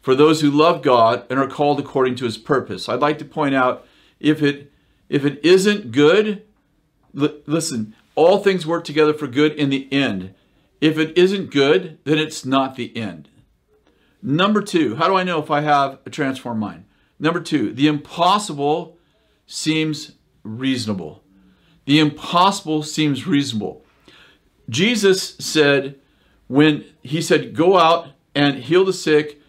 for 0.00 0.14
those 0.14 0.40
who 0.40 0.50
love 0.50 0.82
God 0.82 1.24
and 1.30 1.38
are 1.38 1.48
called 1.48 1.80
according 1.80 2.16
to 2.16 2.24
his 2.24 2.38
purpose. 2.38 2.88
I'd 2.88 3.00
like 3.00 3.18
to 3.18 3.24
point 3.24 3.54
out 3.54 3.86
if 4.20 4.42
it 4.42 4.70
if 5.08 5.26
it 5.26 5.44
isn't 5.44 5.92
good, 5.92 6.42
listen, 7.12 7.94
all 8.14 8.38
things 8.38 8.66
work 8.66 8.84
together 8.84 9.14
for 9.14 9.26
good 9.26 9.52
in 9.52 9.70
the 9.70 9.90
end. 9.92 10.34
If 10.80 10.98
it 10.98 11.16
isn't 11.16 11.50
good, 11.50 11.98
then 12.04 12.18
it's 12.18 12.44
not 12.44 12.76
the 12.76 12.96
end. 12.96 13.28
Number 14.22 14.62
two, 14.62 14.96
how 14.96 15.08
do 15.08 15.16
I 15.16 15.24
know 15.24 15.40
if 15.42 15.50
I 15.50 15.60
have 15.62 15.98
a 16.06 16.10
transformed 16.10 16.60
mind? 16.60 16.84
Number 17.18 17.40
two, 17.40 17.72
the 17.72 17.86
impossible 17.86 18.96
seems 19.46 20.12
reasonable. 20.42 21.22
The 21.84 21.98
impossible 21.98 22.82
seems 22.82 23.26
reasonable. 23.26 23.84
Jesus 24.68 25.36
said, 25.38 25.98
when 26.46 26.84
he 27.02 27.20
said, 27.20 27.54
Go 27.54 27.78
out 27.78 28.08
and 28.34 28.56
heal 28.56 28.84
the 28.84 28.92
sick, 28.92 29.40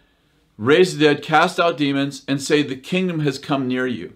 raise 0.57 0.97
the 0.97 1.05
dead, 1.05 1.23
cast 1.23 1.59
out 1.59 1.77
demons, 1.77 2.23
and 2.27 2.41
say, 2.41 2.63
The 2.63 2.75
kingdom 2.75 3.19
has 3.21 3.37
come 3.37 3.67
near 3.67 3.85
you. 3.85 4.13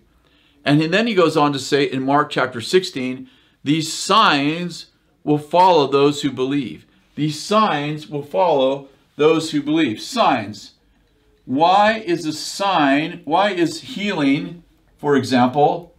And 0.65 0.81
then 0.81 1.07
he 1.07 1.13
goes 1.13 1.37
on 1.37 1.53
to 1.53 1.59
say 1.59 1.83
in 1.83 2.03
Mark 2.03 2.29
chapter 2.29 2.59
16, 2.59 3.29
these 3.67 3.91
signs 3.91 4.87
will 5.23 5.37
follow 5.37 5.87
those 5.87 6.21
who 6.21 6.31
believe. 6.31 6.85
These 7.15 7.41
signs 7.41 8.07
will 8.07 8.23
follow 8.23 8.87
those 9.17 9.51
who 9.51 9.61
believe. 9.61 9.99
Signs. 10.01 10.75
Why 11.43 11.99
is 11.99 12.25
a 12.25 12.31
sign, 12.31 13.21
why 13.25 13.51
is 13.51 13.81
healing, 13.81 14.63
for 14.97 15.17
example, 15.17 15.93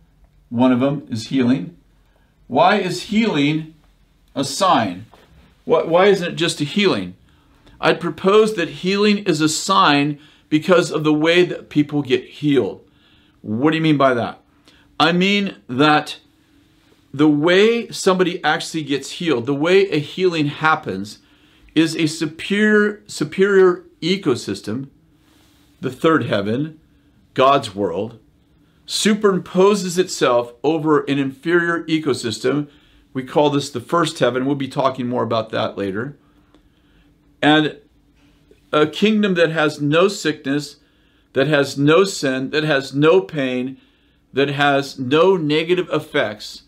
one 0.49 0.73
of 0.73 0.81
them 0.81 1.07
is 1.11 1.29
healing. 1.29 1.77
Why 2.47 2.77
is 2.77 3.05
healing 3.05 3.75
a 4.35 4.45
sign? 4.45 5.05
Why, 5.67 6.07
isn't 6.07 6.33
it 6.33 6.37
just 6.37 6.63
a 6.63 6.65
healing? 6.65 7.17
I'd 7.83 8.01
propose 8.01 8.55
that 8.55 8.69
healing 8.69 9.19
is 9.19 9.43
a 9.43 9.49
sign 9.49 10.19
because 10.49 10.91
of 10.91 11.05
the 11.05 11.13
way 11.13 11.45
that 11.45 11.69
people 11.69 12.01
get 12.01 12.25
healed. 12.25 12.83
What 13.43 13.73
do 13.73 13.77
you 13.77 13.83
mean 13.83 13.99
by 13.99 14.15
that? 14.15 14.41
I 14.99 15.13
mean 15.13 15.57
that 15.69 16.19
the 17.13 17.29
way 17.29 17.89
somebody 17.91 18.43
actually 18.45 18.83
gets 18.83 19.13
healed, 19.13 19.47
the 19.47 19.55
way 19.55 19.89
a 19.91 19.99
healing 19.99 20.47
happens, 20.47 21.19
is 21.75 21.97
a 21.97 22.07
superior 22.07 23.03
superior 23.07 23.85
ecosystem, 24.01 24.89
the 25.81 25.91
third 25.91 26.25
heaven, 26.25 26.81
God's 27.35 27.75
world, 27.75 28.19
superimposes 28.87 29.99
itself 29.99 30.53
over 30.63 31.01
an 31.01 31.19
inferior 31.19 31.85
ecosystem. 31.85 32.69
We 33.13 33.23
call 33.25 33.51
this 33.51 33.71
the 33.71 33.81
first 33.81 34.19
heaven. 34.19 34.45
We'll 34.45 34.55
be 34.55 34.69
talking 34.69 35.09
more 35.09 35.23
about 35.23 35.51
that 35.51 35.77
later. 35.77 36.19
And 37.41 37.79
a 38.73 38.87
kingdom 38.87 39.35
that 39.35 39.51
has 39.51 39.81
no 39.81 40.09
sickness, 40.09 40.77
that 41.33 41.47
has 41.47 41.79
no 41.79 42.05
sin, 42.05 42.51
that 42.51 42.65
has 42.65 42.95
no 42.95 43.21
pain, 43.21 43.79
that 44.33 44.49
has 44.49 44.99
no 44.99 45.37
negative 45.37 45.89
effects, 45.91 46.65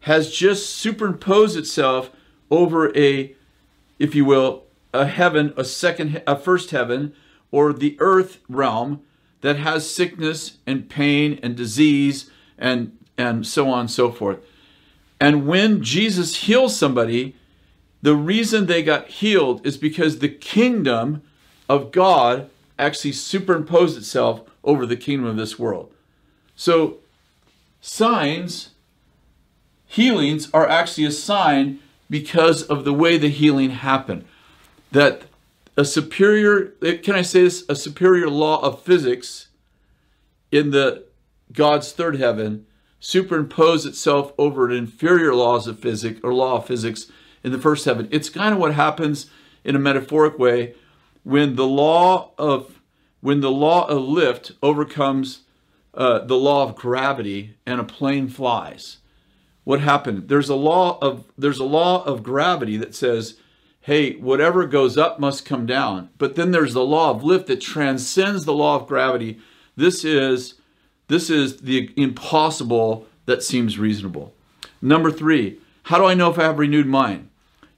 has 0.00 0.30
just 0.30 0.70
superimposed 0.70 1.56
itself 1.56 2.10
over 2.50 2.96
a, 2.96 3.34
if 3.98 4.14
you 4.14 4.24
will, 4.24 4.64
a 4.94 5.06
heaven, 5.06 5.52
a 5.56 5.64
second, 5.64 6.22
a 6.26 6.36
first 6.36 6.70
heaven, 6.70 7.14
or 7.50 7.72
the 7.72 7.96
earth 8.00 8.40
realm 8.48 9.02
that 9.40 9.56
has 9.56 9.90
sickness 9.90 10.58
and 10.66 10.88
pain 10.88 11.38
and 11.42 11.56
disease 11.56 12.30
and 12.58 12.96
and 13.16 13.46
so 13.46 13.68
on 13.68 13.80
and 13.80 13.90
so 13.90 14.10
forth. 14.12 14.38
And 15.20 15.46
when 15.46 15.82
Jesus 15.82 16.36
heals 16.36 16.76
somebody, 16.76 17.34
the 18.00 18.14
reason 18.14 18.66
they 18.66 18.82
got 18.82 19.08
healed 19.08 19.66
is 19.66 19.76
because 19.76 20.18
the 20.18 20.28
kingdom 20.28 21.22
of 21.68 21.90
God 21.90 22.48
actually 22.78 23.12
superimposed 23.12 23.98
itself 23.98 24.42
over 24.62 24.86
the 24.86 24.96
kingdom 24.96 25.26
of 25.26 25.36
this 25.36 25.58
world. 25.58 25.92
So 26.54 26.98
signs, 27.80 28.70
healings 29.88 30.48
are 30.52 30.68
actually 30.68 31.06
a 31.06 31.10
sign 31.10 31.80
because 32.08 32.62
of 32.62 32.84
the 32.84 32.92
way 32.92 33.18
the 33.18 33.28
healing 33.28 33.70
happened. 33.70 34.24
That 34.92 35.22
a 35.76 35.84
superior, 35.84 36.72
can 37.02 37.14
I 37.14 37.22
say 37.22 37.42
this, 37.42 37.64
a 37.68 37.74
superior 37.74 38.28
law 38.28 38.60
of 38.60 38.82
physics 38.82 39.48
in 40.52 40.70
the 40.70 41.04
God's 41.52 41.92
third 41.92 42.16
heaven 42.16 42.66
superimpose 43.00 43.86
itself 43.86 44.32
over 44.38 44.66
an 44.66 44.76
inferior 44.76 45.34
laws 45.34 45.66
of 45.66 45.78
physics 45.78 46.20
or 46.22 46.34
law 46.34 46.56
of 46.56 46.66
physics 46.66 47.10
in 47.44 47.52
the 47.52 47.58
first 47.58 47.84
heaven. 47.84 48.08
It's 48.10 48.28
kind 48.28 48.52
of 48.52 48.60
what 48.60 48.74
happens 48.74 49.30
in 49.64 49.76
a 49.76 49.78
metaphoric 49.78 50.38
way 50.38 50.74
when 51.22 51.56
the 51.56 51.66
law 51.66 52.32
of 52.38 52.80
when 53.20 53.40
the 53.40 53.50
law 53.50 53.86
of 53.86 54.02
lift 54.02 54.52
overcomes 54.62 55.40
uh, 55.94 56.20
the 56.20 56.36
law 56.36 56.62
of 56.62 56.76
gravity 56.76 57.56
and 57.66 57.80
a 57.80 57.84
plane 57.84 58.28
flies. 58.28 58.97
What 59.68 59.82
happened? 59.82 60.28
There's 60.28 60.48
a 60.48 60.54
law 60.54 60.96
of 61.02 61.26
there's 61.36 61.58
a 61.58 61.64
law 61.64 62.02
of 62.04 62.22
gravity 62.22 62.78
that 62.78 62.94
says, 62.94 63.34
hey, 63.82 64.14
whatever 64.14 64.66
goes 64.66 64.96
up 64.96 65.20
must 65.20 65.44
come 65.44 65.66
down. 65.66 66.08
But 66.16 66.36
then 66.36 66.52
there's 66.52 66.72
the 66.72 66.82
law 66.82 67.10
of 67.10 67.22
lift 67.22 67.48
that 67.48 67.60
transcends 67.60 68.46
the 68.46 68.54
law 68.54 68.76
of 68.76 68.86
gravity. 68.86 69.40
This 69.76 70.06
is 70.06 70.54
this 71.08 71.28
is 71.28 71.58
the 71.58 71.92
impossible 71.98 73.08
that 73.26 73.42
seems 73.42 73.78
reasonable. 73.78 74.32
Number 74.80 75.10
three, 75.10 75.58
how 75.82 75.98
do 75.98 76.06
I 76.06 76.14
know 76.14 76.30
if 76.30 76.38
I 76.38 76.44
have 76.44 76.58
renewed 76.58 76.86
mind? 76.86 77.28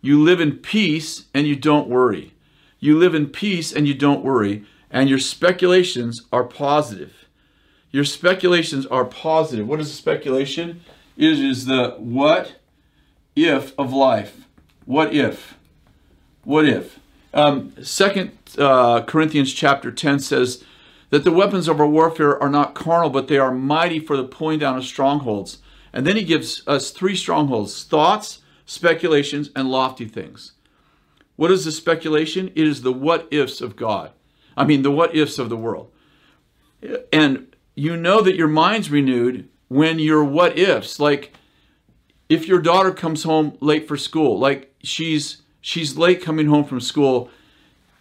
You 0.01 0.23
live 0.23 0.41
in 0.41 0.59
peace 0.59 1.25
and 1.35 1.49
you 1.49 1.57
don't 1.57 1.89
worry. 1.89 2.35
You 2.79 2.99
live 2.99 3.17
in 3.17 3.27
peace 3.31 3.73
and 3.73 3.89
you 3.89 3.95
don't 3.95 4.23
worry, 4.23 4.65
and 4.93 5.11
your 5.11 5.19
speculations 5.19 6.23
are 6.33 6.45
positive. 6.45 7.27
Your 7.91 8.05
speculations 8.05 8.87
are 8.87 9.05
positive. 9.05 9.67
What 9.67 9.81
is 9.81 9.91
a 9.91 9.95
speculation? 9.95 10.83
It 11.21 11.39
is 11.39 11.67
the 11.67 11.97
what 11.99 12.55
if 13.37 13.79
of 13.79 13.93
life. 13.93 14.47
What 14.87 15.15
if? 15.15 15.55
What 16.45 16.67
if? 16.67 16.99
Um, 17.35 17.75
Second 17.85 18.31
uh, 18.57 19.03
Corinthians 19.03 19.53
chapter 19.53 19.93
10 19.93 20.21
says 20.21 20.65
that 21.11 21.25
the 21.25 21.31
weapons 21.31 21.69
of 21.69 21.79
our 21.79 21.87
warfare 21.87 22.43
are 22.43 22.49
not 22.49 22.75
carnal, 22.75 23.11
but 23.11 23.29
they 23.29 23.37
are 23.37 23.53
mighty 23.53 23.99
for 24.01 24.17
the 24.17 24.25
pulling 24.25 24.61
down 24.61 24.79
of 24.79 24.85
strongholds. 24.85 25.59
And 25.93 26.07
then 26.07 26.17
he 26.17 26.25
gives 26.25 26.67
us 26.67 26.91
three 26.91 27.15
strongholds 27.15 27.85
thoughts, 27.85 28.41
speculations, 28.65 29.51
and 29.55 29.71
lofty 29.71 30.07
things. 30.07 30.53
What 31.37 31.51
is 31.51 31.67
the 31.67 31.73
speculation? 31.73 32.49
It 32.55 32.67
is 32.67 32.81
the 32.81 32.95
what 32.95 33.29
ifs 33.31 33.61
of 33.61 33.77
God. 33.77 34.13
I 34.57 34.65
mean, 34.65 34.81
the 34.81 34.91
what 34.91 35.15
ifs 35.15 35.39
of 35.39 35.51
the 35.51 35.57
world. 35.59 35.93
And 37.13 37.55
you 37.75 37.95
know 37.99 38.23
that 38.23 38.37
your 38.37 38.49
mind's 38.49 38.91
renewed 38.91 39.50
when 39.71 40.01
your 40.01 40.25
what 40.25 40.59
ifs, 40.59 40.99
like 40.99 41.33
if 42.29 42.49
your 42.49 42.61
daughter 42.61 42.91
comes 42.91 43.23
home 43.23 43.57
late 43.61 43.87
for 43.87 43.97
school, 43.97 44.37
like 44.37 44.75
she's 44.83 45.43
she's 45.61 45.97
late 45.97 46.21
coming 46.21 46.49
home 46.49 46.65
from 46.65 46.81
school 46.81 47.31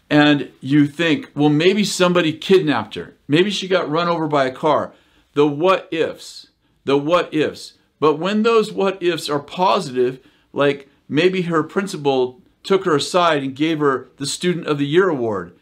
and 0.09 0.51
you 0.59 0.87
think, 0.87 1.29
well, 1.35 1.49
maybe 1.49 1.83
somebody 1.83 2.33
kidnapped 2.33 2.95
her. 2.95 3.13
Maybe 3.27 3.51
she 3.51 3.67
got 3.67 3.89
run 3.89 4.07
over 4.07 4.27
by 4.27 4.45
a 4.45 4.51
car. 4.51 4.93
The 5.35 5.45
what 5.45 5.87
ifs, 5.91 6.47
the 6.85 6.97
what 6.97 7.31
ifs. 7.31 7.73
But 7.99 8.15
when 8.15 8.41
those 8.41 8.73
what 8.73 9.01
ifs 9.03 9.29
are 9.29 9.39
positive, 9.39 10.19
like 10.51 10.89
maybe 11.07 11.43
her 11.43 11.61
principal 11.61 12.41
took 12.63 12.85
her 12.85 12.95
aside 12.95 13.43
and 13.43 13.55
gave 13.55 13.77
her 13.77 14.07
the 14.17 14.25
Student 14.25 14.65
of 14.65 14.79
the 14.79 14.87
Year 14.87 15.07
award, 15.07 15.55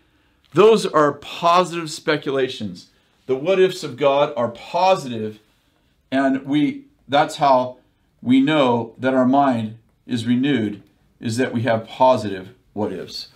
those 0.54 0.86
are 0.86 1.12
positive 1.12 1.92
speculations. 1.92 2.92
The 3.26 3.36
what 3.36 3.60
ifs 3.60 3.84
of 3.84 3.98
God 3.98 4.34
are 4.38 4.48
positive, 4.48 5.42
and 6.12 6.46
we 6.46 6.86
that's 7.08 7.38
how 7.38 7.78
we 8.22 8.42
know 8.42 8.94
that 8.98 9.14
our 9.14 9.26
mind 9.26 9.78
is 10.06 10.26
renewed, 10.26 10.82
is 11.20 11.38
that 11.38 11.54
we 11.54 11.62
have 11.64 11.88
positive 11.88 12.50
what 12.74 12.92
ifs. 12.92 13.30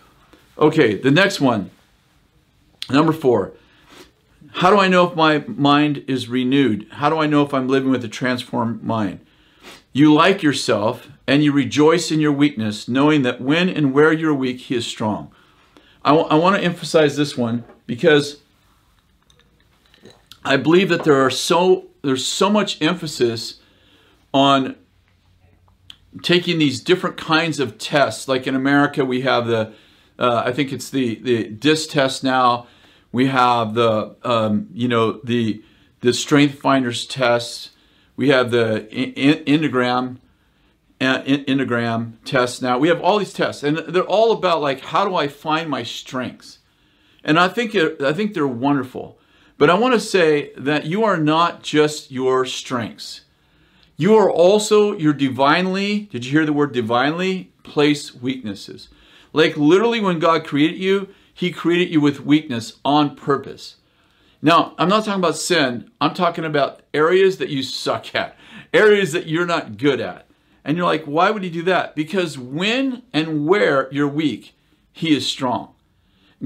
Okay, 0.57 0.95
the 0.95 1.11
next 1.11 1.39
one. 1.39 1.71
Number 2.89 3.13
four. 3.13 3.53
How 4.55 4.69
do 4.69 4.77
I 4.77 4.89
know 4.89 5.07
if 5.07 5.15
my 5.15 5.39
mind 5.47 6.03
is 6.07 6.27
renewed? 6.27 6.87
How 6.91 7.09
do 7.09 7.17
I 7.17 7.25
know 7.25 7.43
if 7.43 7.53
I'm 7.53 7.69
living 7.69 7.89
with 7.89 8.03
a 8.03 8.09
transformed 8.09 8.83
mind? 8.83 9.21
You 9.93 10.13
like 10.13 10.43
yourself 10.43 11.07
and 11.25 11.43
you 11.43 11.53
rejoice 11.53 12.11
in 12.11 12.19
your 12.19 12.33
weakness, 12.33 12.87
knowing 12.87 13.21
that 13.21 13.39
when 13.39 13.69
and 13.69 13.93
where 13.93 14.11
you're 14.11 14.33
weak, 14.33 14.59
He 14.59 14.75
is 14.75 14.85
strong. 14.85 15.31
I, 16.03 16.13
I 16.13 16.35
want 16.35 16.57
to 16.57 16.61
emphasize 16.61 17.15
this 17.15 17.37
one 17.37 17.63
because 17.85 18.37
I 20.43 20.57
believe 20.57 20.89
that 20.89 21.03
there 21.03 21.23
are 21.23 21.29
so 21.29 21.90
there's 22.01 22.25
so 22.25 22.49
much 22.49 22.81
emphasis 22.81 23.59
on 24.33 24.75
taking 26.23 26.59
these 26.59 26.81
different 26.81 27.17
kinds 27.17 27.59
of 27.59 27.77
tests. 27.77 28.27
Like 28.27 28.47
in 28.47 28.55
America, 28.55 29.05
we 29.05 29.21
have 29.21 29.47
the 29.47 29.73
uh, 30.19 30.43
I 30.45 30.51
think 30.51 30.71
it's 30.71 30.89
the 30.89 31.15
the 31.15 31.45
DISC 31.45 31.89
test 31.89 32.23
now. 32.23 32.67
We 33.11 33.27
have 33.27 33.73
the 33.73 34.15
um, 34.23 34.67
you 34.73 34.87
know 34.87 35.19
the 35.23 35.63
the 36.01 36.13
Strength 36.13 36.59
Finders 36.59 37.05
test. 37.05 37.71
We 38.15 38.29
have 38.29 38.51
the 38.51 38.87
Enneagram 38.91 40.17
Enneagram 40.99 42.13
tests 42.23 42.61
now. 42.61 42.77
We 42.77 42.89
have 42.89 43.01
all 43.01 43.17
these 43.17 43.33
tests, 43.33 43.63
and 43.63 43.77
they're 43.79 44.03
all 44.03 44.31
about 44.31 44.61
like 44.61 44.81
how 44.81 45.05
do 45.05 45.15
I 45.15 45.27
find 45.27 45.69
my 45.69 45.83
strengths, 45.83 46.59
and 47.23 47.39
I 47.39 47.47
think 47.47 47.75
I 47.75 48.13
think 48.13 48.33
they're 48.33 48.47
wonderful. 48.47 49.17
But 49.61 49.69
I 49.69 49.75
want 49.75 49.93
to 49.93 49.99
say 49.99 50.53
that 50.57 50.87
you 50.87 51.03
are 51.03 51.17
not 51.17 51.61
just 51.61 52.09
your 52.09 52.47
strengths. 52.47 53.21
You 53.95 54.15
are 54.15 54.31
also 54.31 54.97
your 54.97 55.13
divinely, 55.13 56.09
did 56.11 56.25
you 56.25 56.31
hear 56.31 56.47
the 56.47 56.51
word 56.51 56.73
divinely? 56.73 57.51
Placed 57.61 58.23
weaknesses. 58.23 58.89
Like 59.33 59.55
literally 59.57 60.01
when 60.01 60.17
God 60.17 60.47
created 60.47 60.79
you, 60.79 61.09
He 61.31 61.51
created 61.51 61.91
you 61.91 62.01
with 62.01 62.25
weakness 62.25 62.79
on 62.83 63.15
purpose. 63.15 63.75
Now, 64.41 64.73
I'm 64.79 64.89
not 64.89 65.05
talking 65.05 65.21
about 65.21 65.37
sin. 65.37 65.91
I'm 66.01 66.15
talking 66.15 66.43
about 66.43 66.81
areas 66.91 67.37
that 67.37 67.49
you 67.49 67.61
suck 67.61 68.15
at, 68.15 68.35
areas 68.73 69.11
that 69.11 69.27
you're 69.27 69.45
not 69.45 69.77
good 69.77 70.01
at. 70.01 70.25
And 70.65 70.75
you're 70.75 70.87
like, 70.87 71.03
why 71.03 71.29
would 71.29 71.43
he 71.43 71.51
do 71.51 71.61
that? 71.65 71.95
Because 71.95 72.35
when 72.35 73.03
and 73.13 73.45
where 73.45 73.93
you're 73.93 74.07
weak, 74.07 74.55
he 74.91 75.15
is 75.15 75.27
strong. 75.27 75.75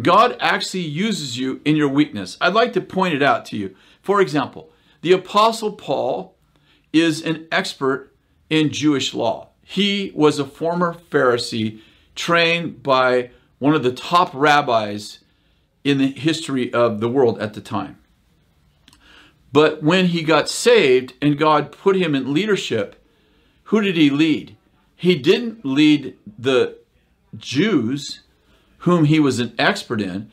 God 0.02 0.36
actually 0.40 0.82
uses 0.82 1.38
you 1.38 1.62
in 1.64 1.76
your 1.76 1.88
weakness. 1.88 2.38
I'd 2.42 2.54
like 2.54 2.74
to 2.74 2.82
point 2.82 3.14
it 3.14 3.24
out 3.24 3.46
to 3.46 3.58
you. 3.58 3.76
For 4.02 4.22
example, 4.22 4.72
the 5.02 5.14
Apostle 5.14 5.74
Paul 5.74 6.36
is 6.92 7.22
an 7.22 7.48
expert 7.52 8.14
in 8.50 8.72
Jewish 8.72 9.14
law. 9.14 9.50
He 9.64 10.12
was 10.14 10.38
a 10.38 10.46
former 10.46 10.96
Pharisee 11.10 11.80
trained 12.14 12.84
by 12.84 13.32
one 13.60 13.74
of 13.74 13.84
the 13.84 13.92
top 13.92 14.32
rabbis 14.34 15.20
in 15.84 15.98
the 15.98 16.12
history 16.12 16.74
of 16.74 17.00
the 17.00 17.10
world 17.10 17.40
at 17.40 17.54
the 17.54 17.62
time. 17.62 17.98
But 19.52 19.82
when 19.82 20.08
he 20.08 20.24
got 20.24 20.50
saved 20.50 21.14
and 21.22 21.38
God 21.38 21.72
put 21.72 21.96
him 21.96 22.14
in 22.14 22.34
leadership, 22.34 23.02
who 23.66 23.82
did 23.82 23.96
he 23.96 24.10
lead? 24.10 24.58
He 24.96 25.16
didn't 25.16 25.66
lead 25.66 26.18
the 26.38 26.78
Jews, 27.38 28.22
whom 28.86 29.06
he 29.06 29.20
was 29.20 29.40
an 29.40 29.54
expert 29.58 30.00
in, 30.00 30.32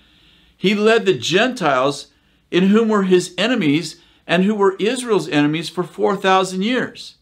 he 0.57 0.75
led 0.75 1.05
the 1.05 1.15
Gentiles, 1.15 2.09
in 2.51 2.69
whom 2.69 2.89
were 2.89 3.05
his 3.05 3.35
enemies 3.37 4.01
and 4.27 4.45
who 4.45 4.55
were 4.55 4.77
Israel's 4.79 5.29
enemies 5.29 5.69
for 5.69 5.83
4,000 5.83 6.63
years. 6.63 7.17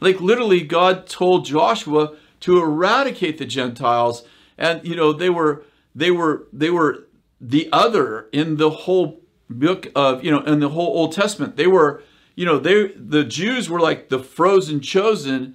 Like 0.00 0.20
literally, 0.20 0.60
God 0.60 1.06
told 1.06 1.46
Joshua 1.46 2.16
to 2.40 2.58
eradicate 2.58 3.38
the 3.38 3.46
Gentiles, 3.46 4.24
and 4.58 4.84
you 4.84 4.96
know 4.96 5.12
they 5.12 5.30
were 5.30 5.64
they 5.94 6.10
were 6.10 6.48
they 6.52 6.70
were 6.70 7.06
the 7.40 7.68
other 7.72 8.28
in 8.32 8.56
the 8.56 8.70
whole 8.70 9.20
book 9.48 9.86
of 9.94 10.24
you 10.24 10.32
know 10.32 10.40
in 10.40 10.58
the 10.58 10.70
whole 10.70 10.98
Old 10.98 11.12
Testament. 11.12 11.56
They 11.56 11.68
were 11.68 12.02
you 12.34 12.44
know 12.44 12.58
they 12.58 12.88
the 12.88 13.22
Jews 13.22 13.70
were 13.70 13.78
like 13.78 14.08
the 14.08 14.18
frozen 14.18 14.80
chosen, 14.80 15.54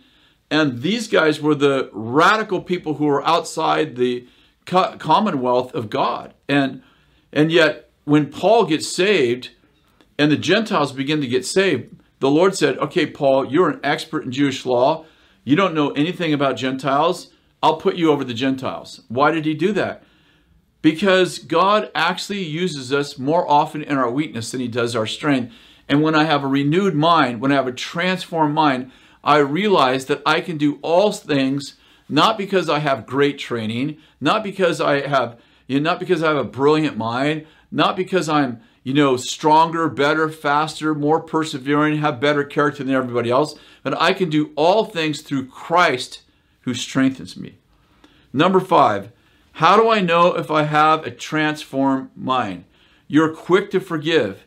and 0.50 0.82
these 0.82 1.10
guys 1.10 1.42
were 1.42 1.56
the 1.56 1.90
radical 1.92 2.62
people 2.62 2.94
who 2.94 3.06
were 3.06 3.28
outside 3.28 3.98
the 3.98 4.26
commonwealth 4.68 5.74
of 5.74 5.90
God. 5.90 6.34
And 6.48 6.84
and 7.34 7.52
yet 7.52 7.90
when 8.04 8.28
Paul 8.28 8.66
gets 8.66 8.88
saved 8.88 9.50
and 10.20 10.32
the 10.32 10.38
Gentiles 10.38 10.92
begin 10.92 11.22
to 11.22 11.28
get 11.28 11.46
saved, 11.46 11.96
the 12.20 12.30
Lord 12.30 12.56
said, 12.56 12.78
"Okay, 12.78 13.06
Paul, 13.06 13.46
you're 13.46 13.70
an 13.70 13.80
expert 13.84 14.24
in 14.24 14.32
Jewish 14.32 14.66
law. 14.66 15.06
You 15.44 15.56
don't 15.56 15.74
know 15.74 15.92
anything 15.92 16.34
about 16.34 16.58
Gentiles. 16.58 17.32
I'll 17.64 17.78
put 17.78 17.96
you 17.96 18.12
over 18.12 18.24
the 18.24 18.34
Gentiles." 18.34 19.02
Why 19.08 19.32
did 19.32 19.46
he 19.46 19.54
do 19.54 19.72
that? 19.74 20.04
Because 20.82 21.40
God 21.40 21.90
actually 21.96 22.44
uses 22.44 22.94
us 22.94 23.18
more 23.18 23.50
often 23.50 23.82
in 23.82 23.98
our 23.98 24.12
weakness 24.12 24.52
than 24.52 24.62
he 24.62 24.68
does 24.68 24.96
our 24.96 25.08
strength. 25.08 25.54
And 25.90 26.02
when 26.02 26.16
I 26.16 26.26
have 26.26 26.44
a 26.44 26.48
renewed 26.48 26.96
mind, 26.96 27.42
when 27.42 27.52
I 27.52 27.56
have 27.56 27.68
a 27.68 27.72
transformed 27.72 28.54
mind, 28.54 28.92
I 29.24 29.38
realize 29.38 30.06
that 30.06 30.22
I 30.26 30.42
can 30.42 30.58
do 30.58 30.80
all 30.82 31.12
things 31.12 31.76
not 32.10 32.38
because 32.38 32.70
I 32.70 32.80
have 32.80 33.06
great 33.06 33.38
training, 33.38 33.98
not 34.22 34.44
because 34.44 34.80
I 34.80 35.08
have, 35.08 35.40
you 35.68 35.80
know, 35.80 35.92
not 35.92 36.00
because 36.00 36.24
I 36.24 36.28
have 36.28 36.38
a 36.38 36.44
brilliant 36.44 36.98
mind, 36.98 37.46
not 37.72 37.96
because 37.96 38.30
I'm, 38.30 38.62
you 38.84 38.94
know, 38.94 39.18
stronger, 39.18 39.90
better, 39.90 40.30
faster, 40.30 40.96
more 40.96 41.20
persevering, 41.20 41.98
have 41.98 42.20
better 42.20 42.44
character 42.44 42.84
than 42.84 42.96
everybody 42.96 43.30
else, 43.30 43.56
but 43.84 44.00
I 44.02 44.14
can 44.14 44.30
do 44.30 44.52
all 44.56 44.86
things 44.86 45.22
through 45.22 45.48
Christ 45.48 46.22
who 46.62 46.74
strengthens 46.74 47.36
me. 47.36 47.58
Number 48.32 48.60
five, 48.60 49.12
how 49.54 49.76
do 49.76 49.90
I 49.90 50.02
know 50.02 50.36
if 50.36 50.52
I 50.52 50.64
have 50.64 51.06
a 51.06 51.12
transformed 51.12 52.10
mind? 52.16 52.66
You're 53.08 53.34
quick 53.34 53.72
to 53.72 53.80
forgive 53.80 54.46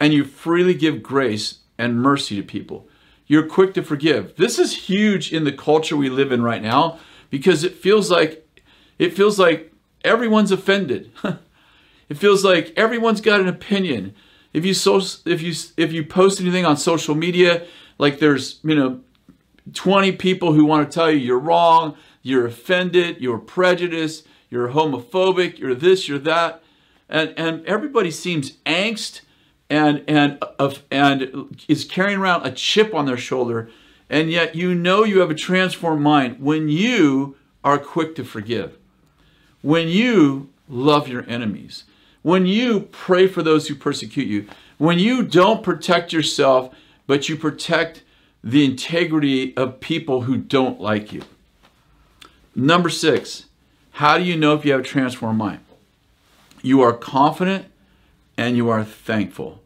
and 0.00 0.12
you 0.12 0.24
freely 0.24 0.74
give 0.74 1.02
grace 1.02 1.60
and 1.78 2.02
mercy 2.02 2.36
to 2.36 2.42
people. 2.42 2.88
You're 3.26 3.46
quick 3.46 3.74
to 3.74 3.82
forgive. 3.82 4.36
This 4.36 4.58
is 4.58 4.88
huge 4.88 5.32
in 5.32 5.44
the 5.44 5.52
culture 5.52 5.96
we 5.96 6.10
live 6.10 6.30
in 6.30 6.42
right 6.42 6.62
now 6.62 6.98
because 7.30 7.64
it 7.64 7.74
feels 7.74 8.10
like 8.10 8.46
it 8.98 9.14
feels 9.14 9.38
like 9.38 9.72
everyone's 10.04 10.52
offended. 10.52 11.10
it 12.08 12.16
feels 12.16 12.44
like 12.44 12.72
everyone's 12.76 13.20
got 13.20 13.40
an 13.40 13.48
opinion. 13.48 14.14
If 14.52 14.64
you 14.64 14.74
so 14.74 15.00
if 15.24 15.42
you 15.42 15.54
if 15.76 15.92
you 15.92 16.04
post 16.04 16.40
anything 16.40 16.66
on 16.66 16.76
social 16.76 17.14
media, 17.14 17.66
like 17.98 18.18
there's, 18.18 18.60
you 18.62 18.74
know, 18.74 19.00
20 19.72 20.12
people 20.12 20.52
who 20.52 20.64
want 20.64 20.88
to 20.88 20.94
tell 20.94 21.10
you 21.10 21.18
you're 21.18 21.38
wrong, 21.38 21.96
you're 22.22 22.46
offended, 22.46 23.20
you're 23.20 23.38
prejudiced, 23.38 24.26
you're 24.50 24.68
homophobic, 24.68 25.58
you're 25.58 25.74
this, 25.74 26.08
you're 26.08 26.18
that. 26.18 26.62
And 27.08 27.32
and 27.38 27.64
everybody 27.66 28.10
seems 28.10 28.52
angst 28.66 29.22
and 29.70 30.04
and 30.06 30.42
and 30.90 31.56
is 31.68 31.84
carrying 31.84 32.18
around 32.18 32.46
a 32.46 32.52
chip 32.52 32.94
on 32.94 33.06
their 33.06 33.16
shoulder 33.16 33.70
and 34.10 34.30
yet 34.30 34.54
you 34.54 34.74
know 34.74 35.04
you 35.04 35.20
have 35.20 35.30
a 35.30 35.34
transformed 35.34 36.02
mind. 36.02 36.36
When 36.40 36.68
you 36.68 37.36
are 37.62 37.78
quick 37.78 38.14
to 38.16 38.24
forgive 38.24 38.76
when 39.62 39.88
you 39.88 40.50
love 40.68 41.08
your 41.08 41.28
enemies 41.28 41.84
when 42.22 42.46
you 42.46 42.80
pray 42.80 43.26
for 43.26 43.42
those 43.42 43.68
who 43.68 43.74
persecute 43.74 44.26
you 44.26 44.46
when 44.78 44.98
you 44.98 45.22
don't 45.22 45.62
protect 45.62 46.12
yourself 46.12 46.74
but 47.06 47.28
you 47.28 47.36
protect 47.36 48.02
the 48.42 48.64
integrity 48.64 49.56
of 49.56 49.80
people 49.80 50.22
who 50.22 50.36
don't 50.36 50.80
like 50.80 51.12
you. 51.12 51.22
Number 52.54 52.90
6 52.90 53.46
how 53.92 54.18
do 54.18 54.24
you 54.24 54.36
know 54.36 54.54
if 54.54 54.64
you 54.64 54.72
have 54.72 54.80
a 54.80 54.84
transformed 54.84 55.38
mind? 55.38 55.60
You 56.62 56.80
are 56.82 56.92
confident 56.92 57.66
and 58.36 58.56
you 58.56 58.68
are 58.68 58.84
thankful. 58.84 59.62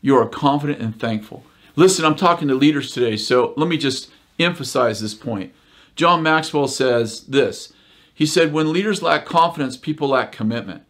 You 0.00 0.16
are 0.16 0.28
confident 0.28 0.80
and 0.80 0.98
thankful. 0.98 1.44
Listen, 1.76 2.04
I'm 2.04 2.16
talking 2.16 2.48
to 2.48 2.54
leaders 2.54 2.92
today, 2.92 3.16
so 3.16 3.54
let 3.56 3.68
me 3.68 3.76
just 3.76 4.10
emphasize 4.38 5.00
this 5.00 5.14
point. 5.14 5.52
John 5.96 6.22
Maxwell 6.22 6.68
says 6.68 7.24
this. 7.26 7.72
He 8.14 8.26
said, 8.26 8.52
When 8.52 8.72
leaders 8.72 9.02
lack 9.02 9.26
confidence, 9.26 9.76
people 9.76 10.08
lack 10.08 10.32
commitment. 10.32 10.82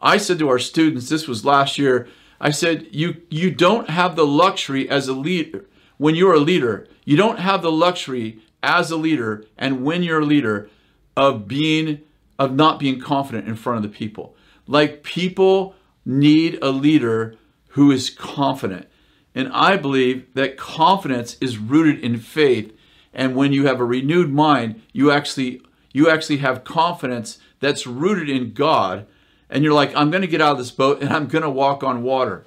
I 0.00 0.16
said 0.16 0.38
to 0.38 0.48
our 0.48 0.58
students, 0.58 1.08
this 1.08 1.28
was 1.28 1.44
last 1.44 1.78
year, 1.78 2.08
I 2.40 2.50
said, 2.50 2.86
you, 2.90 3.20
you 3.28 3.50
don't 3.50 3.90
have 3.90 4.16
the 4.16 4.26
luxury 4.26 4.88
as 4.88 5.08
a 5.08 5.12
leader, 5.12 5.66
when 5.98 6.14
you're 6.14 6.32
a 6.32 6.40
leader, 6.40 6.88
you 7.04 7.16
don't 7.16 7.38
have 7.38 7.60
the 7.60 7.70
luxury 7.70 8.40
as 8.62 8.90
a 8.90 8.96
leader 8.96 9.44
and 9.58 9.84
when 9.84 10.02
you're 10.02 10.20
a 10.20 10.24
leader 10.24 10.70
of 11.16 11.46
being, 11.46 12.00
of 12.38 12.54
not 12.54 12.78
being 12.78 12.98
confident 12.98 13.46
in 13.46 13.56
front 13.56 13.84
of 13.84 13.90
the 13.90 13.94
people. 13.94 14.34
Like 14.66 15.02
people 15.02 15.74
need 16.10 16.58
a 16.60 16.70
leader 16.70 17.36
who 17.68 17.90
is 17.90 18.10
confident. 18.10 18.86
And 19.34 19.48
I 19.52 19.76
believe 19.76 20.34
that 20.34 20.56
confidence 20.56 21.36
is 21.40 21.58
rooted 21.58 22.00
in 22.00 22.18
faith. 22.18 22.76
And 23.14 23.36
when 23.36 23.52
you 23.52 23.66
have 23.66 23.80
a 23.80 23.84
renewed 23.84 24.32
mind, 24.32 24.82
you 24.92 25.10
actually 25.10 25.62
you 25.92 26.08
actually 26.08 26.38
have 26.38 26.64
confidence 26.64 27.38
that's 27.58 27.86
rooted 27.86 28.28
in 28.28 28.52
God. 28.52 29.06
And 29.48 29.64
you're 29.64 29.74
like, 29.74 29.94
I'm 29.96 30.10
going 30.10 30.22
to 30.22 30.28
get 30.28 30.40
out 30.40 30.52
of 30.52 30.58
this 30.58 30.70
boat 30.70 31.00
and 31.00 31.12
I'm 31.12 31.26
going 31.26 31.42
to 31.42 31.50
walk 31.50 31.82
on 31.82 32.02
water. 32.02 32.44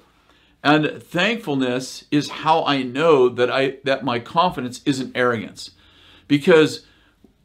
And 0.62 1.02
thankfulness 1.02 2.04
is 2.10 2.30
how 2.30 2.64
I 2.64 2.82
know 2.82 3.28
that 3.28 3.50
I 3.50 3.78
that 3.84 4.04
my 4.04 4.18
confidence 4.18 4.80
isn't 4.84 5.16
arrogance. 5.16 5.70
Because 6.26 6.86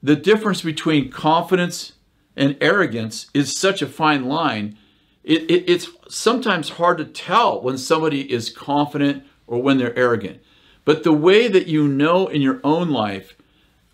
the 0.01 0.15
difference 0.15 0.61
between 0.61 1.11
confidence 1.11 1.93
and 2.35 2.57
arrogance 2.61 3.29
is 3.33 3.55
such 3.55 3.81
a 3.81 3.87
fine 3.87 4.25
line 4.25 4.77
it, 5.23 5.43
it, 5.49 5.69
it's 5.69 5.89
sometimes 6.07 6.69
hard 6.69 6.97
to 6.97 7.05
tell 7.05 7.61
when 7.61 7.77
somebody 7.77 8.31
is 8.31 8.49
confident 8.49 9.23
or 9.47 9.61
when 9.61 9.77
they're 9.77 9.97
arrogant. 9.97 10.41
But 10.85 11.03
the 11.03 11.13
way 11.13 11.47
that 11.47 11.67
you 11.67 11.87
know 11.87 12.27
in 12.27 12.41
your 12.41 12.61
own 12.63 12.89
life 12.89 13.35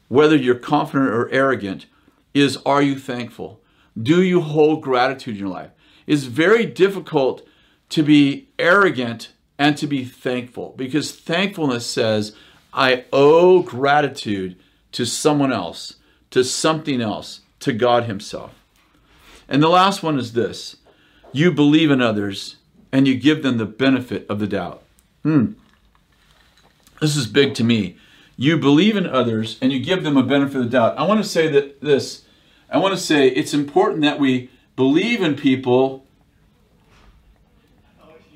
whether 0.07 0.35
you're 0.35 0.55
confident 0.55 1.09
or 1.09 1.29
arrogant 1.31 1.87
is 2.33 2.57
are 2.65 2.81
you 2.81 2.97
thankful? 2.97 3.61
Do 4.01 4.21
you 4.21 4.41
hold 4.41 4.83
gratitude 4.83 5.35
in 5.35 5.39
your 5.39 5.49
life? 5.49 5.71
It's 6.05 6.23
very 6.23 6.65
difficult 6.65 7.47
to 7.89 8.03
be 8.03 8.49
arrogant 8.59 9.31
and 9.57 9.77
to 9.77 9.87
be 9.87 10.03
thankful 10.03 10.73
because 10.77 11.11
thankfulness 11.11 11.85
says, 11.85 12.35
I 12.73 13.05
owe 13.13 13.61
gratitude 13.61 14.57
to 14.91 15.05
someone 15.05 15.53
else, 15.53 15.95
to 16.31 16.43
something 16.43 17.01
else, 17.01 17.41
to 17.61 17.73
God 17.73 18.03
Himself. 18.03 18.53
And 19.47 19.63
the 19.63 19.69
last 19.69 20.03
one 20.03 20.19
is 20.19 20.33
this 20.33 20.75
you 21.35 21.51
believe 21.51 21.91
in 21.91 22.01
others 22.01 22.55
and 22.91 23.07
you 23.07 23.15
give 23.15 23.43
them 23.43 23.57
the 23.57 23.65
benefit 23.65 24.25
of 24.29 24.39
the 24.39 24.47
doubt. 24.47 24.83
Hmm. 25.23 25.53
This 27.01 27.17
is 27.17 27.27
big 27.27 27.53
to 27.55 27.63
me. 27.63 27.97
You 28.37 28.57
believe 28.57 28.95
in 28.95 29.05
others 29.05 29.57
and 29.61 29.71
you 29.71 29.79
give 29.79 30.03
them 30.03 30.15
a 30.15 30.23
benefit 30.23 30.55
of 30.55 30.63
the 30.63 30.69
doubt. 30.69 30.97
I 30.97 31.05
want 31.05 31.21
to 31.21 31.29
say 31.29 31.47
that 31.49 31.81
this, 31.81 32.23
I 32.69 32.77
want 32.77 32.93
to 32.93 32.99
say 32.99 33.27
it's 33.27 33.53
important 33.53 34.01
that 34.01 34.19
we 34.19 34.49
believe 34.75 35.21
in 35.21 35.35
people. 35.35 36.05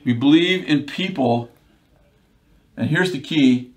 We 0.03 0.13
believe 0.13 0.67
in 0.67 0.83
people. 0.83 1.49
And 2.75 2.89
here's 2.89 3.11
the 3.11 3.21
key. 3.21 3.71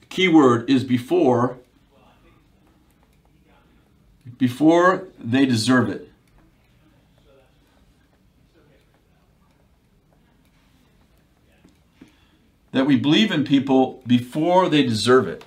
The 0.00 0.06
key 0.06 0.28
word 0.28 0.70
is 0.70 0.84
before 0.84 1.58
before 4.38 5.08
they 5.18 5.46
deserve 5.46 5.88
it. 5.88 6.10
That 12.84 12.88
we 12.88 12.96
believe 12.96 13.30
in 13.30 13.44
people 13.44 14.02
before 14.06 14.68
they 14.68 14.82
deserve 14.82 15.26
it. 15.26 15.42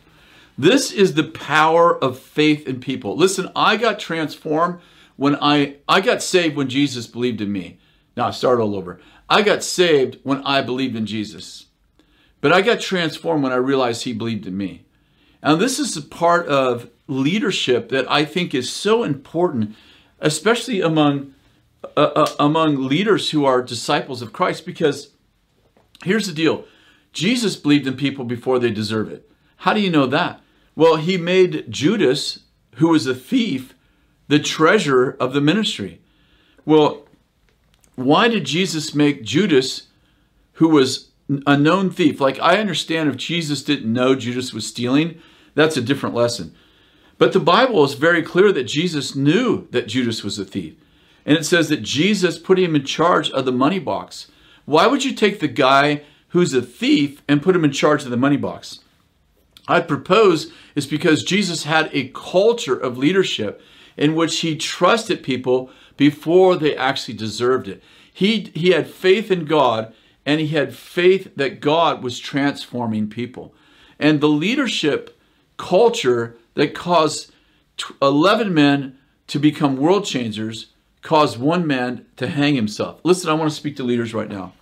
This 0.58 0.92
is 0.92 1.14
the 1.14 1.24
power 1.24 1.96
of 2.04 2.18
faith 2.18 2.68
in 2.68 2.80
people. 2.80 3.16
Listen, 3.16 3.52
I 3.56 3.78
got 3.78 4.00
transformed 4.00 4.80
when 5.18 5.36
I 5.36 5.76
I 5.88 6.02
got 6.02 6.24
saved 6.24 6.56
when 6.56 6.68
Jesus 6.68 7.06
believed 7.06 7.40
in 7.40 7.52
me. 7.52 7.78
Now, 8.16 8.30
I 8.30 8.32
start 8.32 8.60
all 8.60 8.76
over. 8.76 9.00
I 9.30 9.44
got 9.44 9.64
saved 9.64 10.18
when 10.24 10.42
I 10.44 10.64
believed 10.64 10.96
in 10.96 11.06
Jesus. 11.06 11.68
But 12.42 12.52
I 12.52 12.62
got 12.62 12.80
transformed 12.80 13.44
when 13.44 13.52
I 13.52 13.58
realized 13.58 14.04
he 14.04 14.14
believed 14.14 14.48
in 14.48 14.58
me. 14.58 14.86
And 15.44 15.62
this 15.62 15.78
is 15.78 15.96
a 15.96 16.02
part 16.02 16.48
of 16.48 16.90
leadership 17.06 17.90
that 17.90 18.10
I 18.10 18.26
think 18.26 18.56
is 18.56 18.72
so 18.72 19.04
important, 19.04 19.76
especially 20.20 20.82
among 20.82 21.36
uh, 21.96 22.00
uh, 22.16 22.36
among 22.40 22.88
leaders 22.88 23.30
who 23.30 23.46
are 23.46 23.62
disciples 23.62 24.24
of 24.24 24.34
Christ 24.34 24.66
because 24.66 25.12
here's 26.04 26.26
the 26.26 26.34
deal. 26.34 26.66
Jesus 27.18 27.56
believed 27.56 27.88
in 27.88 27.98
people 27.98 28.26
before 28.26 28.60
they 28.60 28.70
deserve 28.70 29.10
it. 29.10 29.28
How 29.56 29.74
do 29.74 29.82
you 29.82 29.90
know 29.90 30.06
that? 30.06 30.40
Well, 30.76 30.98
he 30.98 31.18
made 31.18 31.66
Judas, 31.68 32.42
who 32.76 32.90
was 32.90 33.08
a 33.08 33.16
thief, 33.16 33.74
the 34.28 34.38
treasurer 34.38 35.18
of 35.20 35.34
the 35.34 35.42
ministry. 35.42 36.00
Well, 36.64 37.08
why 37.96 38.28
did 38.28 38.46
Jesus 38.46 38.94
make 38.94 39.24
Judas, 39.24 39.88
who 40.54 40.70
was 40.70 41.10
a 41.48 41.58
known 41.58 41.90
thief? 41.90 42.22
Like, 42.22 42.40
I 42.40 42.60
understand 42.60 43.10
if 43.10 43.18
Jesus 43.18 43.64
didn't 43.64 43.92
know 43.92 44.14
Judas 44.14 44.54
was 44.54 44.68
stealing, 44.68 45.20
that's 45.56 45.76
a 45.76 45.82
different 45.82 46.14
lesson. 46.14 46.54
But 47.18 47.34
the 47.34 47.40
Bible 47.40 47.84
is 47.84 47.96
very 47.96 48.22
clear 48.22 48.52
that 48.52 48.66
Jesus 48.66 49.16
knew 49.16 49.68
that 49.72 49.88
Judas 49.88 50.24
was 50.24 50.38
a 50.38 50.46
thief. 50.46 50.76
And 51.26 51.36
it 51.36 51.48
says 51.48 51.70
that 51.70 51.82
Jesus 51.82 52.38
put 52.38 52.60
him 52.60 52.76
in 52.76 52.86
charge 52.86 53.32
of 53.32 53.46
the 53.46 53.52
money 53.52 53.80
box. 53.80 54.30
Why 54.66 54.86
would 54.86 55.04
you 55.04 55.16
take 55.16 55.40
the 55.40 55.48
guy 55.48 56.04
who's 56.30 56.54
a 56.54 56.62
thief 56.62 57.22
and 57.28 57.42
put 57.42 57.56
him 57.56 57.64
in 57.64 57.72
charge 57.72 58.04
of 58.04 58.10
the 58.10 58.18
money 58.18 58.38
box? 58.38 58.80
I 59.68 59.82
propose 59.82 60.52
is 60.76 60.88
because 60.88 61.24
Jesus 61.24 61.64
had 61.64 61.90
a 61.92 62.10
culture 62.10 62.78
of 62.78 62.98
leadership 62.98 63.62
in 63.98 64.16
which 64.16 64.40
he 64.40 64.56
trusted 64.56 65.24
people 65.24 65.70
before 65.98 66.56
they 66.56 66.76
actually 66.76 67.16
deserved 67.16 67.68
it. 67.68 67.84
He, 68.14 68.52
he 68.54 68.70
had 68.70 68.90
faith 68.90 69.30
in 69.30 69.46
God 69.46 69.94
and 70.26 70.40
he 70.40 70.48
had 70.48 70.76
faith 70.76 71.32
that 71.36 71.60
God 71.60 72.04
was 72.04 72.20
transforming 72.20 73.10
people. 73.10 73.54
And 74.00 74.22
the 74.22 74.30
leadership 74.30 75.20
culture 75.58 76.38
that 76.54 76.74
caused 76.76 77.32
11 78.02 78.54
men 78.54 78.98
to 79.28 79.40
become 79.40 79.78
world 79.78 80.06
changers 80.06 80.68
caused 81.02 81.40
one 81.40 81.66
man 81.66 82.06
to 82.18 82.28
hang 82.28 82.56
himself. 82.56 83.00
Listen, 83.04 83.30
I 83.30 83.34
want 83.34 83.50
to 83.50 83.56
speak 83.56 83.76
to 83.78 83.84
leaders 83.84 84.14
right 84.14 84.30
now. 84.30 84.54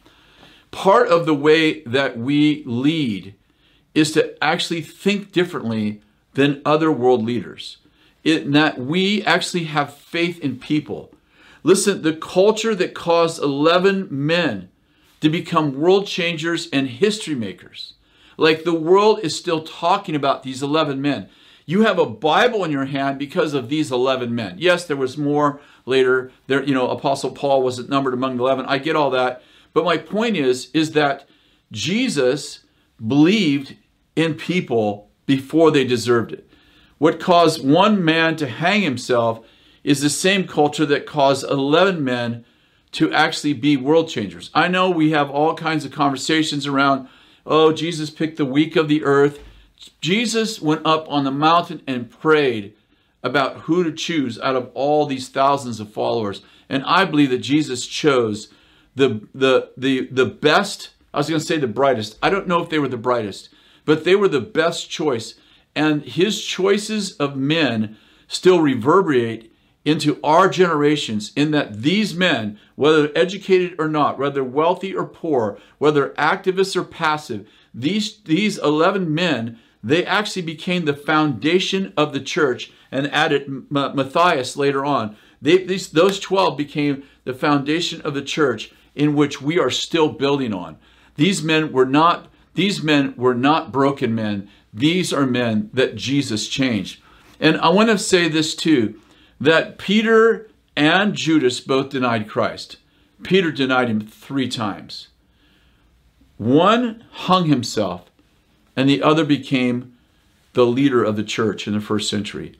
Part 0.71 1.07
of 1.07 1.25
the 1.25 1.33
way 1.33 1.81
that 1.83 2.17
we 2.17 2.63
lead 2.65 3.35
is 3.93 4.11
to 4.11 4.43
actually 4.43 4.81
think 4.81 5.31
differently 5.31 6.01
than 6.33 6.61
other 6.65 6.91
world 6.91 7.23
leaders. 7.23 7.77
In 8.23 8.51
that 8.51 8.79
we 8.79 9.23
actually 9.23 9.65
have 9.65 9.93
faith 9.93 10.39
in 10.39 10.59
people. 10.59 11.13
Listen, 11.63 12.01
the 12.01 12.13
culture 12.13 12.75
that 12.75 12.93
caused 12.93 13.41
11 13.41 14.07
men 14.11 14.69
to 15.21 15.29
become 15.29 15.79
world 15.79 16.07
changers 16.07 16.67
and 16.71 16.87
history 16.87 17.35
makers. 17.35 17.93
Like 18.37 18.63
the 18.63 18.73
world 18.73 19.19
is 19.23 19.35
still 19.35 19.63
talking 19.63 20.15
about 20.15 20.43
these 20.43 20.61
11 20.61 21.01
men. 21.01 21.29
You 21.65 21.81
have 21.81 21.97
a 21.97 22.05
Bible 22.05 22.63
in 22.63 22.71
your 22.71 22.85
hand 22.85 23.17
because 23.17 23.53
of 23.53 23.69
these 23.69 23.91
11 23.91 24.35
men. 24.35 24.57
Yes, 24.59 24.85
there 24.85 24.97
was 24.97 25.17
more 25.17 25.59
later. 25.85 26.31
There, 26.47 26.63
you 26.63 26.73
know, 26.73 26.89
Apostle 26.89 27.31
Paul 27.31 27.63
wasn't 27.63 27.89
numbered 27.89 28.13
among 28.13 28.37
the 28.37 28.43
11. 28.43 28.65
I 28.67 28.77
get 28.77 28.95
all 28.95 29.09
that. 29.11 29.41
But 29.75 29.83
my 29.83 29.97
point 29.97 30.37
is, 30.37 30.71
is 30.73 30.91
that 30.93 31.27
Jesus 31.69 32.61
believed 33.05 33.75
in 34.15 34.35
people 34.35 35.11
before 35.25 35.69
they 35.69 35.83
deserved 35.83 36.31
it. 36.31 36.49
What 36.97 37.19
caused 37.19 37.67
one 37.67 38.03
man 38.03 38.37
to 38.37 38.47
hang 38.47 38.83
himself 38.83 39.45
is 39.83 40.01
the 40.01 40.09
same 40.09 40.47
culture 40.47 40.85
that 40.85 41.05
caused 41.05 41.43
11 41.43 42.01
men 42.01 42.45
to 42.93 43.11
actually 43.11 43.51
be 43.51 43.75
world 43.75 44.07
changers. 44.07 44.49
I 44.53 44.69
know 44.69 44.89
we 44.89 45.11
have 45.11 45.29
all 45.29 45.53
kinds 45.53 45.83
of 45.83 45.91
conversations 45.91 46.65
around, 46.65 47.09
oh, 47.45 47.73
Jesus 47.73 48.09
picked 48.09 48.37
the 48.37 48.45
weak 48.45 48.77
of 48.77 48.87
the 48.87 49.03
earth. 49.03 49.41
Jesus 49.99 50.61
went 50.61 50.85
up 50.85 51.05
on 51.09 51.25
the 51.25 51.31
mountain 51.31 51.81
and 51.85 52.09
prayed 52.09 52.75
about 53.21 53.61
who 53.61 53.83
to 53.83 53.91
choose 53.91 54.39
out 54.39 54.55
of 54.55 54.71
all 54.73 55.05
these 55.05 55.27
thousands 55.27 55.81
of 55.81 55.91
followers. 55.91 56.43
And 56.69 56.81
I 56.85 57.03
believe 57.03 57.31
that 57.31 57.39
Jesus 57.39 57.85
chose 57.85 58.47
the 58.95 59.27
the 59.33 59.71
the 59.77 60.07
the 60.07 60.25
best, 60.25 60.91
I 61.13 61.17
was 61.17 61.29
going 61.29 61.39
to 61.39 61.45
say 61.45 61.57
the 61.57 61.67
brightest. 61.67 62.17
I 62.21 62.29
don't 62.29 62.47
know 62.47 62.61
if 62.61 62.69
they 62.69 62.79
were 62.79 62.87
the 62.87 62.97
brightest, 62.97 63.49
but 63.83 64.03
they 64.03 64.15
were 64.15 64.27
the 64.29 64.41
best 64.41 64.89
choice. 64.89 65.35
And 65.75 66.03
his 66.03 66.43
choices 66.43 67.13
of 67.17 67.35
men 67.35 67.97
still 68.27 68.61
reverberate 68.61 69.51
into 69.83 70.19
our 70.23 70.49
generations 70.49 71.31
in 71.35 71.51
that 71.51 71.81
these 71.81 72.15
men, 72.15 72.59
whether 72.75 73.11
educated 73.15 73.75
or 73.77 73.87
not, 73.87 74.17
whether 74.17 74.43
wealthy 74.43 74.95
or 74.95 75.05
poor, 75.05 75.59
whether 75.77 76.09
activists 76.11 76.75
or 76.75 76.83
passive, 76.83 77.47
these, 77.73 78.17
these 78.21 78.57
11 78.57 79.13
men, 79.13 79.59
they 79.83 80.03
actually 80.03 80.41
became 80.41 80.85
the 80.85 80.95
foundation 80.95 81.93
of 81.95 82.13
the 82.13 82.19
church 82.19 82.71
and 82.91 83.13
added 83.13 83.69
Matthias 83.69 84.57
later 84.57 84.83
on. 84.83 85.15
They, 85.39 85.63
these, 85.63 85.89
those 85.89 86.19
12 86.19 86.57
became 86.57 87.03
the 87.23 87.33
foundation 87.33 88.01
of 88.01 88.15
the 88.15 88.23
church 88.23 88.71
in 88.95 89.15
which 89.15 89.41
we 89.41 89.59
are 89.59 89.69
still 89.69 90.09
building 90.09 90.53
on. 90.53 90.77
These 91.15 91.43
men 91.43 91.71
were 91.71 91.85
not 91.85 92.29
these 92.55 92.81
men 92.81 93.13
were 93.17 93.35
not 93.35 93.71
broken 93.71 94.15
men. 94.15 94.49
These 94.73 95.11
are 95.11 95.25
men 95.25 95.69
that 95.73 95.95
Jesus 95.95 96.47
changed. 96.47 97.01
And 97.39 97.57
I 97.57 97.69
want 97.69 97.89
to 97.89 97.97
say 97.97 98.29
this 98.29 98.55
too 98.55 98.99
that 99.39 99.77
Peter 99.77 100.49
and 100.75 101.13
Judas 101.13 101.59
both 101.59 101.89
denied 101.89 102.29
Christ. 102.29 102.77
Peter 103.23 103.51
denied 103.51 103.89
him 103.89 104.01
three 104.01 104.47
times. 104.47 105.09
One 106.37 107.03
hung 107.11 107.47
himself, 107.47 108.09
and 108.75 108.89
the 108.89 109.01
other 109.01 109.25
became 109.25 109.97
the 110.53 110.65
leader 110.65 111.03
of 111.03 111.15
the 111.15 111.23
church 111.23 111.67
in 111.67 111.73
the 111.73 111.81
first 111.81 112.09
century. 112.09 112.57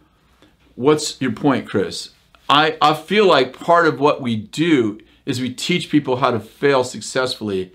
What's 0.75 1.19
your 1.21 1.31
point, 1.31 1.67
Kris? 1.67 2.11
I, 2.49 2.77
I 2.81 2.93
feel 2.93 3.25
like 3.25 3.57
part 3.57 3.87
of 3.87 3.99
what 3.99 4.21
we 4.21 4.35
do 4.35 4.99
is 5.25 5.41
we 5.41 5.53
teach 5.53 5.89
people 5.89 6.17
how 6.17 6.31
to 6.31 6.39
fail 6.39 6.83
successfully 6.83 7.73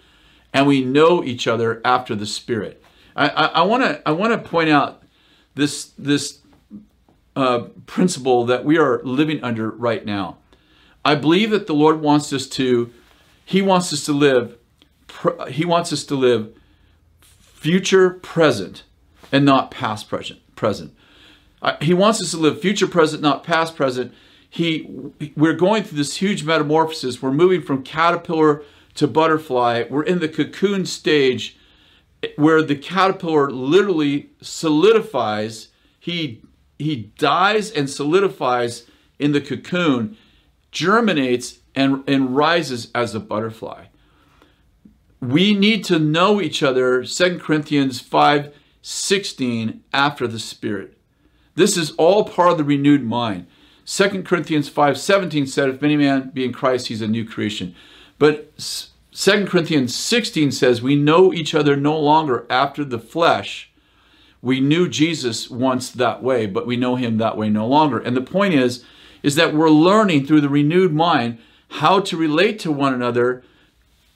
and 0.53 0.67
we 0.67 0.85
know 0.85 1.23
each 1.23 1.47
other 1.47 1.81
after 1.85 2.15
the 2.15 2.27
Spirit. 2.27 2.83
I 3.17 3.63
want 3.63 3.83
to 3.83 4.09
I 4.09 4.13
want 4.13 4.33
to 4.33 4.49
point 4.49 4.71
out 4.71 5.03
this 5.55 5.93
this 5.99 6.39
uh, 7.37 7.65
principle 7.87 8.47
that 8.47 8.65
we 8.65 8.79
are 8.79 9.03
living 9.03 9.43
under 9.45 9.71
right 9.71 10.05
now. 10.05 10.39
I 11.05 11.15
believe 11.15 11.51
that 11.51 11.67
the 11.67 11.75
Lord 11.75 12.01
wants 12.01 12.33
us 12.33 12.47
to 12.49 12.91
He 13.45 13.63
wants 13.63 13.93
us 13.93 14.05
to 14.07 14.13
live 14.13 14.57
He 15.51 15.65
wants 15.65 15.93
us 15.93 16.05
to 16.05 16.15
live 16.15 16.55
future 17.21 18.11
present 18.11 18.85
and 19.31 19.45
not 19.45 19.71
past 19.71 20.09
present 20.09 20.41
present. 20.57 20.95
He 21.83 21.93
wants 21.93 22.23
us 22.23 22.31
to 22.31 22.39
live 22.39 22.61
future 22.61 22.87
present, 22.87 23.23
not 23.23 23.45
past 23.45 23.77
present. 23.77 24.15
He 24.51 24.91
we're 25.37 25.55
going 25.55 25.85
through 25.85 25.99
this 25.99 26.17
huge 26.17 26.45
metamorphosis. 26.45 27.23
We're 27.23 27.33
moving 27.33 27.63
from 27.63 27.83
caterpillar 27.83 28.63
to 28.95 29.07
butterfly. 29.07 29.85
We're 29.89 30.03
in 30.03 30.19
the 30.19 30.29
cocoon 30.29 30.85
stage 30.85 31.57
where 32.37 32.63
the 32.63 32.77
caterpillar 32.77 33.51
literally 33.51 34.31
solidifies. 34.41 35.69
He, 35.99 36.43
he 36.79 37.13
dies 37.19 37.71
and 37.71 37.89
solidifies 37.89 38.87
in 39.19 39.33
the 39.33 39.41
cocoon, 39.41 40.17
germinates 40.73 41.59
and, 41.75 42.07
and 42.09 42.35
rises 42.37 42.91
as 42.95 43.15
a 43.15 43.21
butterfly. 43.21 43.87
We 45.21 45.55
need 45.55 45.85
to 45.85 45.99
know 45.99 46.41
each 46.41 46.63
other, 46.63 47.05
2 47.05 47.39
Corinthians 47.39 48.01
5 48.01 48.55
16, 48.83 49.83
after 49.93 50.27
the 50.27 50.39
Spirit. 50.39 50.97
This 51.55 51.77
is 51.77 51.91
all 51.93 52.25
part 52.25 52.53
of 52.53 52.59
the 52.59 52.65
renewed 52.65 53.05
mind. 53.05 53.47
2 53.90 54.22
Corinthians 54.22 54.70
5:17 54.70 55.48
said, 55.48 55.68
If 55.68 55.83
any 55.83 55.96
man 55.96 56.31
be 56.33 56.44
in 56.44 56.53
Christ, 56.53 56.87
he's 56.87 57.03
a 57.03 57.09
new 57.09 57.24
creation. 57.24 57.74
But 58.20 58.53
2 59.12 59.46
Corinthians 59.46 59.96
16 59.96 60.53
says, 60.53 60.81
We 60.81 60.94
know 60.94 61.33
each 61.33 61.57
other 61.57 61.74
no 61.74 61.98
longer 61.98 62.46
after 62.48 62.85
the 62.85 63.00
flesh. 63.00 63.72
We 64.40 64.61
knew 64.61 64.88
Jesus 64.88 65.50
once 65.50 65.90
that 65.90 66.22
way, 66.22 66.46
but 66.46 66.68
we 66.68 66.76
know 66.76 66.94
him 66.94 67.18
that 67.18 67.37
way 67.37 67.50
no 67.50 67.66
longer. 67.66 67.98
And 67.98 68.16
the 68.16 68.22
point 68.22 68.55
is, 68.55 68.85
is 69.24 69.35
that 69.35 69.55
we're 69.55 69.68
learning 69.68 70.24
through 70.24 70.42
the 70.42 70.48
renewed 70.48 70.94
mind 70.94 71.38
how 71.70 71.98
to 71.98 72.16
relate 72.16 72.61
to 72.61 72.70
one 72.70 72.94
another, 72.94 73.42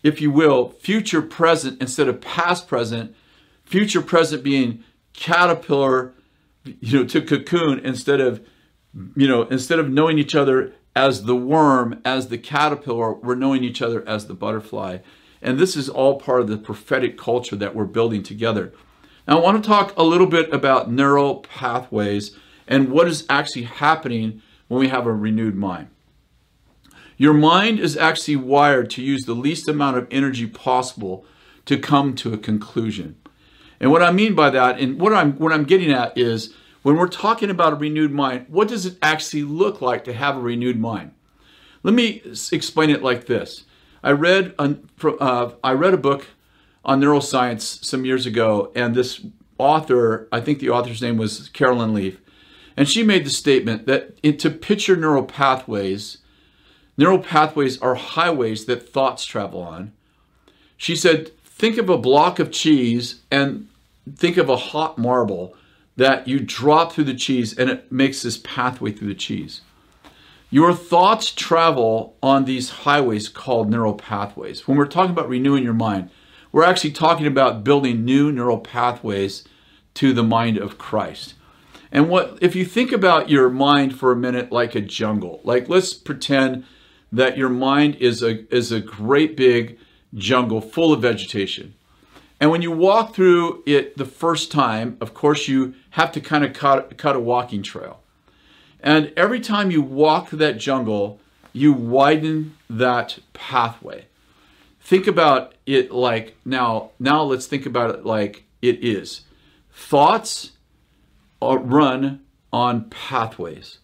if 0.04 0.20
you 0.20 0.30
will, 0.30 0.70
future 0.70 1.20
present 1.20 1.82
instead 1.82 2.06
of 2.06 2.20
past 2.20 2.68
present, 2.68 3.14
future 3.64 4.02
present 4.02 4.44
being 4.44 4.84
caterpillar, 5.14 6.14
you 6.64 7.00
know, 7.00 7.04
to 7.06 7.20
cocoon 7.20 7.80
instead 7.80 8.20
of, 8.20 8.40
you 9.16 9.28
know, 9.28 9.42
instead 9.42 9.78
of 9.78 9.90
knowing 9.90 10.18
each 10.18 10.34
other 10.34 10.72
as 10.94 11.24
the 11.24 11.36
worm, 11.36 12.00
as 12.04 12.28
the 12.28 12.38
caterpillar, 12.38 13.14
we're 13.14 13.34
knowing 13.34 13.64
each 13.64 13.82
other 13.82 14.06
as 14.08 14.26
the 14.26 14.34
butterfly. 14.34 14.98
And 15.42 15.58
this 15.58 15.76
is 15.76 15.88
all 15.88 16.18
part 16.18 16.40
of 16.40 16.48
the 16.48 16.56
prophetic 16.56 17.18
culture 17.18 17.56
that 17.56 17.74
we're 17.74 17.84
building 17.84 18.22
together. 18.22 18.72
Now, 19.26 19.38
I 19.38 19.40
want 19.40 19.62
to 19.62 19.68
talk 19.68 19.96
a 19.96 20.02
little 20.02 20.26
bit 20.26 20.52
about 20.52 20.90
neural 20.90 21.36
pathways 21.40 22.36
and 22.66 22.90
what 22.90 23.08
is 23.08 23.26
actually 23.28 23.64
happening 23.64 24.42
when 24.68 24.80
we 24.80 24.88
have 24.88 25.06
a 25.06 25.12
renewed 25.12 25.56
mind. 25.56 25.88
Your 27.16 27.34
mind 27.34 27.78
is 27.78 27.96
actually 27.96 28.36
wired 28.36 28.90
to 28.90 29.02
use 29.02 29.22
the 29.22 29.34
least 29.34 29.68
amount 29.68 29.96
of 29.96 30.08
energy 30.10 30.46
possible 30.46 31.24
to 31.66 31.78
come 31.78 32.14
to 32.16 32.32
a 32.32 32.38
conclusion. 32.38 33.16
And 33.80 33.90
what 33.90 34.02
I 34.02 34.10
mean 34.10 34.34
by 34.34 34.50
that, 34.50 34.78
and 34.78 35.00
what 35.00 35.12
I'm 35.12 35.32
what 35.34 35.52
I'm 35.52 35.64
getting 35.64 35.92
at 35.92 36.16
is 36.16 36.54
when 36.84 36.96
we're 36.96 37.08
talking 37.08 37.48
about 37.48 37.72
a 37.72 37.76
renewed 37.76 38.12
mind, 38.12 38.44
what 38.48 38.68
does 38.68 38.84
it 38.84 38.98
actually 39.00 39.42
look 39.42 39.80
like 39.80 40.04
to 40.04 40.12
have 40.12 40.36
a 40.36 40.40
renewed 40.40 40.78
mind? 40.78 41.12
Let 41.82 41.94
me 41.94 42.20
explain 42.52 42.90
it 42.90 43.02
like 43.02 43.24
this. 43.24 43.64
I 44.02 44.10
read, 44.10 44.54
uh, 44.58 45.50
I 45.64 45.72
read 45.72 45.94
a 45.94 45.98
book 45.98 46.26
on 46.84 47.00
neuroscience 47.00 47.82
some 47.82 48.04
years 48.04 48.26
ago, 48.26 48.70
and 48.76 48.94
this 48.94 49.24
author, 49.56 50.28
I 50.30 50.42
think 50.42 50.58
the 50.58 50.68
author's 50.68 51.00
name 51.00 51.16
was 51.16 51.48
Caroline 51.54 51.94
Leaf, 51.94 52.20
And 52.76 52.86
she 52.86 53.02
made 53.02 53.24
the 53.24 53.30
statement 53.30 53.86
that 53.86 54.22
to 54.40 54.50
picture 54.50 54.94
neural 54.94 55.24
pathways, 55.24 56.18
neural 56.98 57.18
pathways 57.18 57.80
are 57.80 57.94
highways 57.94 58.66
that 58.66 58.90
thoughts 58.90 59.24
travel 59.24 59.62
on. 59.62 59.92
She 60.76 60.94
said, 60.94 61.30
think 61.44 61.78
of 61.78 61.88
a 61.88 61.96
block 61.96 62.38
of 62.38 62.52
cheese 62.52 63.22
and 63.30 63.68
think 64.16 64.36
of 64.36 64.50
a 64.50 64.56
hot 64.56 64.98
marble 64.98 65.56
that 65.96 66.26
you 66.26 66.40
drop 66.40 66.92
through 66.92 67.04
the 67.04 67.14
cheese 67.14 67.56
and 67.56 67.70
it 67.70 67.90
makes 67.90 68.22
this 68.22 68.38
pathway 68.38 68.92
through 68.92 69.08
the 69.08 69.14
cheese. 69.14 69.60
Your 70.50 70.72
thoughts 70.72 71.32
travel 71.32 72.16
on 72.22 72.44
these 72.44 72.70
highways 72.70 73.28
called 73.28 73.70
neural 73.70 73.94
pathways. 73.94 74.68
When 74.68 74.76
we're 74.76 74.86
talking 74.86 75.10
about 75.10 75.28
renewing 75.28 75.64
your 75.64 75.72
mind, 75.72 76.10
we're 76.52 76.64
actually 76.64 76.92
talking 76.92 77.26
about 77.26 77.64
building 77.64 78.04
new 78.04 78.30
neural 78.30 78.58
pathways 78.58 79.44
to 79.94 80.12
the 80.12 80.22
mind 80.22 80.58
of 80.58 80.78
Christ. 80.78 81.34
And 81.90 82.08
what 82.08 82.38
if 82.40 82.54
you 82.56 82.64
think 82.64 82.92
about 82.92 83.30
your 83.30 83.48
mind 83.48 83.98
for 83.98 84.12
a 84.12 84.16
minute 84.16 84.52
like 84.52 84.74
a 84.74 84.80
jungle? 84.80 85.40
Like 85.44 85.68
let's 85.68 85.94
pretend 85.94 86.64
that 87.12 87.36
your 87.36 87.48
mind 87.48 87.96
is 87.96 88.22
a 88.22 88.52
is 88.54 88.72
a 88.72 88.80
great 88.80 89.36
big 89.36 89.78
jungle 90.14 90.60
full 90.60 90.92
of 90.92 91.02
vegetation. 91.02 91.74
And 92.44 92.50
when 92.50 92.60
you 92.60 92.72
walk 92.72 93.14
through 93.14 93.62
it 93.64 93.96
the 93.96 94.04
first 94.04 94.52
time, 94.52 94.98
of 95.00 95.14
course 95.14 95.48
you 95.48 95.76
have 95.92 96.12
to 96.12 96.20
kind 96.20 96.44
of 96.44 96.52
cut, 96.52 96.98
cut 96.98 97.16
a 97.16 97.18
walking 97.18 97.62
trail. 97.62 98.02
And 98.80 99.14
every 99.16 99.40
time 99.40 99.70
you 99.70 99.80
walk 99.80 100.28
that 100.28 100.58
jungle, 100.58 101.20
you 101.54 101.72
widen 101.72 102.54
that 102.68 103.18
pathway. 103.32 104.04
Think 104.78 105.06
about 105.06 105.54
it 105.64 105.90
like 105.90 106.36
now, 106.44 106.90
now 106.98 107.22
let's 107.22 107.46
think 107.46 107.64
about 107.64 107.94
it 107.94 108.04
like 108.04 108.44
it 108.60 108.84
is. 108.84 109.22
Thoughts 109.72 110.50
are 111.40 111.56
run 111.56 112.26
on 112.52 112.90
pathways. 112.90 113.78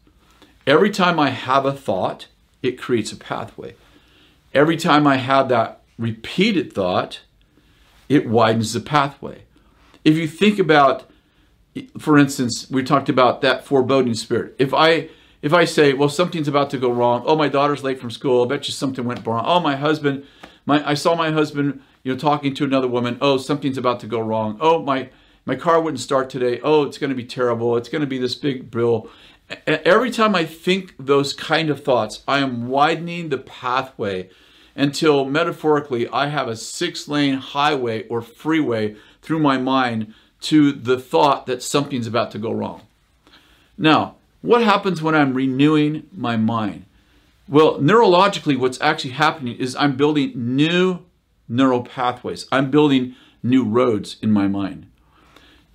Every 0.67 0.91
time 0.91 1.19
I 1.19 1.31
have 1.31 1.65
a 1.65 1.73
thought, 1.73 2.27
it 2.63 2.79
creates 2.79 3.11
a 3.11 3.17
pathway. 3.17 3.75
Every 4.53 4.77
time 4.77 5.07
I 5.07 5.17
have 5.17 5.49
that 5.49 5.81
repeated 5.97 6.75
thought, 6.75 7.21
it 8.11 8.29
widens 8.29 8.75
the 8.75 8.81
pathway. 8.81 9.45
If 10.05 10.17
you 10.17 10.29
think 10.29 10.59
about 10.59 11.11
for 11.99 12.19
instance, 12.19 12.69
we 12.71 12.83
talked 12.83 13.09
about 13.09 13.43
that 13.43 13.65
foreboding 13.65 14.15
spirit. 14.15 14.57
If 14.59 14.75
I 14.75 15.09
if 15.41 15.55
I 15.55 15.65
say, 15.65 15.95
well, 15.95 16.11
something's 16.11 16.49
about 16.49 16.69
to 16.71 16.79
go 16.79 16.93
wrong. 16.93 17.23
Oh, 17.25 17.35
my 17.35 17.49
daughter's 17.49 17.83
late 17.83 17.99
from 17.99 18.11
school. 18.11 18.45
I 18.45 18.49
bet 18.49 18.69
you 18.69 18.75
something 18.75 19.07
went 19.07 19.27
wrong. 19.27 19.43
Oh, 19.47 19.61
my 19.61 19.77
husband, 19.77 20.27
my 20.67 20.87
I 20.87 20.95
saw 20.95 21.15
my 21.15 21.31
husband, 21.31 21.81
you 22.03 22.13
know, 22.13 22.19
talking 22.19 22.55
to 22.57 22.65
another 22.65 22.89
woman. 22.89 23.17
Oh, 23.21 23.39
something's 23.39 23.79
about 23.79 24.01
to 24.01 24.07
go 24.07 24.21
wrong. 24.21 24.59
Oh, 24.61 24.83
my 24.83 25.09
my 25.47 25.57
car 25.57 25.81
wouldn't 25.81 26.01
start 26.01 26.29
today. 26.29 26.61
Oh, 26.63 26.83
it's 26.83 26.99
going 26.99 27.11
to 27.11 27.17
be 27.17 27.25
terrible. 27.25 27.77
It's 27.77 27.89
going 27.89 28.03
to 28.03 28.07
be 28.07 28.19
this 28.19 28.35
big 28.35 28.71
bill. 28.71 29.09
Every 29.67 30.11
time 30.11 30.35
I 30.35 30.45
think 30.45 30.95
those 30.99 31.33
kind 31.33 31.71
of 31.71 31.83
thoughts, 31.83 32.23
I 32.29 32.39
am 32.39 32.69
widening 32.69 33.31
the 33.31 33.39
pathway 33.39 34.29
until 34.81 35.25
metaphorically 35.25 36.09
I 36.09 36.29
have 36.29 36.49
a 36.49 36.57
six 36.57 37.07
lane 37.07 37.35
highway 37.35 38.09
or 38.09 38.23
freeway 38.23 38.97
through 39.21 39.41
my 39.41 39.59
mind 39.59 40.15
to 40.43 40.73
the 40.73 40.99
thought 40.99 41.47
that 41.47 41.63
something's 41.63 42.07
about 42.07 42.31
to 42.31 42.39
go 42.39 42.51
wrong. 42.51 42.83
Now, 43.77 44.17
what 44.41 44.63
happens 44.63 45.03
when 45.03 45.15
I'm 45.15 45.35
renewing 45.35 46.09
my 46.13 46.37
mind? 46.37 46.87
Well, 47.47 47.79
neurologically, 47.79 48.59
what's 48.59 48.81
actually 48.81 49.11
happening 49.11 49.57
is 49.57 49.77
I'm 49.77 49.97
building 49.97 50.33
new 50.35 51.01
neural 51.47 51.83
pathways. 51.83 52.47
I'm 52.51 52.71
building 52.71 53.17
new 53.43 53.65
roads 53.65 54.17
in 54.23 54.33
my 54.33 54.49
mind. 54.49 54.87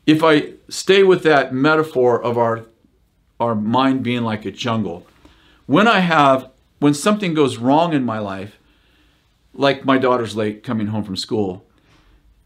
If 0.08 0.24
I 0.24 0.54
stay 0.70 1.04
with 1.04 1.22
that 1.24 1.54
metaphor 1.54 2.22
of 2.22 2.38
our, 2.38 2.66
our 3.40 3.54
mind 3.54 4.04
being 4.04 4.24
like 4.24 4.46
a 4.46 4.52
jungle, 4.52 5.06
when 5.68 5.88
I 5.88 6.00
have, 6.00 6.50
when 6.80 6.94
something 6.94 7.34
goes 7.34 7.58
wrong 7.58 7.94
in 7.94 8.04
my 8.04 8.20
life, 8.20 8.58
like 9.56 9.86
my 9.86 9.98
daughter's 9.98 10.36
late 10.36 10.64
coming 10.64 10.88
home 10.88 11.04
from 11.04 11.16
school, 11.16 11.66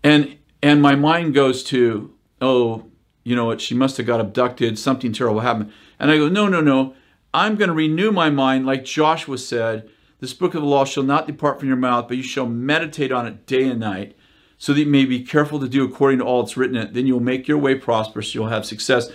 and 0.03 0.37
and 0.61 0.81
my 0.81 0.95
mind 0.95 1.33
goes 1.33 1.63
to, 1.65 2.13
oh, 2.41 2.85
you 3.23 3.35
know 3.35 3.45
what, 3.45 3.61
she 3.61 3.75
must 3.75 3.97
have 3.97 4.05
got 4.05 4.19
abducted, 4.19 4.77
something 4.77 5.13
terrible 5.13 5.41
happened. 5.41 5.71
And 5.99 6.11
I 6.11 6.17
go, 6.17 6.29
no, 6.29 6.47
no, 6.47 6.61
no. 6.61 6.95
I'm 7.33 7.55
going 7.55 7.67
to 7.67 7.75
renew 7.75 8.11
my 8.11 8.29
mind, 8.29 8.65
like 8.65 8.83
Joshua 8.83 9.37
said, 9.37 9.87
this 10.19 10.33
book 10.33 10.55
of 10.55 10.61
the 10.61 10.67
law 10.67 10.83
shall 10.83 11.03
not 11.03 11.27
depart 11.27 11.59
from 11.59 11.67
your 11.67 11.77
mouth, 11.77 12.07
but 12.07 12.17
you 12.17 12.23
shall 12.23 12.47
meditate 12.47 13.11
on 13.11 13.27
it 13.27 13.45
day 13.45 13.69
and 13.69 13.79
night, 13.79 14.15
so 14.57 14.73
that 14.73 14.79
you 14.79 14.85
may 14.87 15.05
be 15.05 15.23
careful 15.23 15.59
to 15.59 15.69
do 15.69 15.85
according 15.85 16.19
to 16.19 16.25
all 16.25 16.43
that's 16.43 16.57
written 16.57 16.75
in 16.75 16.87
it. 16.87 16.93
Then 16.93 17.07
you'll 17.07 17.19
make 17.19 17.47
your 17.47 17.57
way 17.57 17.75
prosperous, 17.75 18.33
you'll 18.33 18.47
have 18.47 18.65
success. 18.65 19.09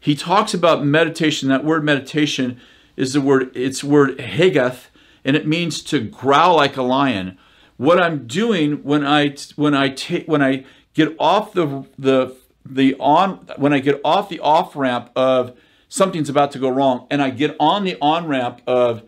He 0.00 0.14
talks 0.14 0.54
about 0.54 0.84
meditation. 0.84 1.48
That 1.48 1.64
word 1.64 1.84
meditation 1.84 2.60
is 2.96 3.12
the 3.12 3.20
word, 3.20 3.50
it's 3.54 3.84
word 3.84 4.16
hegath, 4.18 4.86
and 5.28 5.36
it 5.36 5.46
means 5.46 5.82
to 5.82 6.00
growl 6.00 6.56
like 6.56 6.78
a 6.78 6.82
lion. 6.82 7.36
What 7.76 8.00
I'm 8.00 8.26
doing 8.26 8.82
when 8.82 9.04
I 9.04 9.36
when 9.56 9.74
I 9.74 9.90
take 9.90 10.26
when 10.26 10.40
I 10.40 10.64
get 10.94 11.14
off 11.18 11.52
the 11.52 11.84
the 11.98 12.34
the 12.64 12.96
on 12.98 13.46
when 13.58 13.74
I 13.74 13.80
get 13.80 14.00
off 14.02 14.30
the 14.30 14.40
off 14.40 14.74
ramp 14.74 15.10
of 15.14 15.54
something's 15.86 16.30
about 16.30 16.50
to 16.52 16.58
go 16.58 16.70
wrong 16.70 17.06
and 17.10 17.20
I 17.20 17.28
get 17.28 17.54
on 17.60 17.84
the 17.84 17.98
on 18.00 18.26
ramp 18.26 18.62
of 18.66 19.02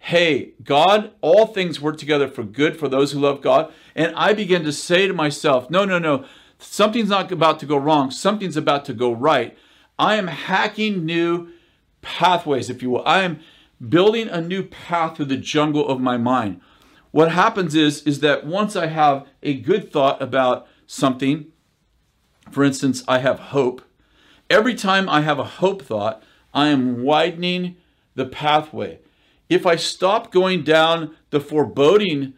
hey 0.00 0.54
God 0.64 1.12
all 1.20 1.46
things 1.46 1.80
work 1.80 1.98
together 1.98 2.26
for 2.26 2.42
good 2.42 2.76
for 2.76 2.88
those 2.88 3.12
who 3.12 3.20
love 3.20 3.40
God. 3.40 3.72
And 3.94 4.12
I 4.16 4.32
begin 4.32 4.64
to 4.64 4.72
say 4.72 5.06
to 5.06 5.12
myself 5.12 5.70
no 5.70 5.84
no 5.84 6.00
no 6.00 6.24
something's 6.58 7.10
not 7.10 7.30
about 7.30 7.60
to 7.60 7.66
go 7.66 7.76
wrong. 7.76 8.10
Something's 8.10 8.56
about 8.56 8.84
to 8.86 8.92
go 8.92 9.12
right. 9.12 9.56
I 10.00 10.16
am 10.16 10.26
hacking 10.26 11.06
new 11.06 11.52
pathways 12.02 12.70
if 12.70 12.82
you 12.82 12.90
will. 12.90 13.06
I 13.06 13.22
am 13.22 13.38
building 13.86 14.28
a 14.28 14.40
new 14.40 14.62
path 14.62 15.16
through 15.16 15.24
the 15.26 15.36
jungle 15.36 15.88
of 15.88 16.00
my 16.00 16.16
mind 16.16 16.60
what 17.10 17.32
happens 17.32 17.74
is 17.74 18.02
is 18.02 18.20
that 18.20 18.46
once 18.46 18.76
I 18.76 18.86
have 18.86 19.26
a 19.42 19.54
good 19.54 19.92
thought 19.92 20.22
about 20.22 20.66
something, 20.86 21.46
for 22.50 22.64
instance, 22.64 23.02
I 23.08 23.18
have 23.18 23.38
hope. 23.38 23.82
Every 24.48 24.74
time 24.74 25.08
I 25.08 25.22
have 25.22 25.38
a 25.38 25.44
hope 25.44 25.82
thought, 25.82 26.22
I 26.52 26.68
am 26.68 27.02
widening 27.02 27.76
the 28.14 28.26
pathway. 28.26 28.98
If 29.48 29.66
I 29.66 29.76
stop 29.76 30.32
going 30.32 30.62
down 30.62 31.16
the 31.30 31.40
foreboding 31.40 32.34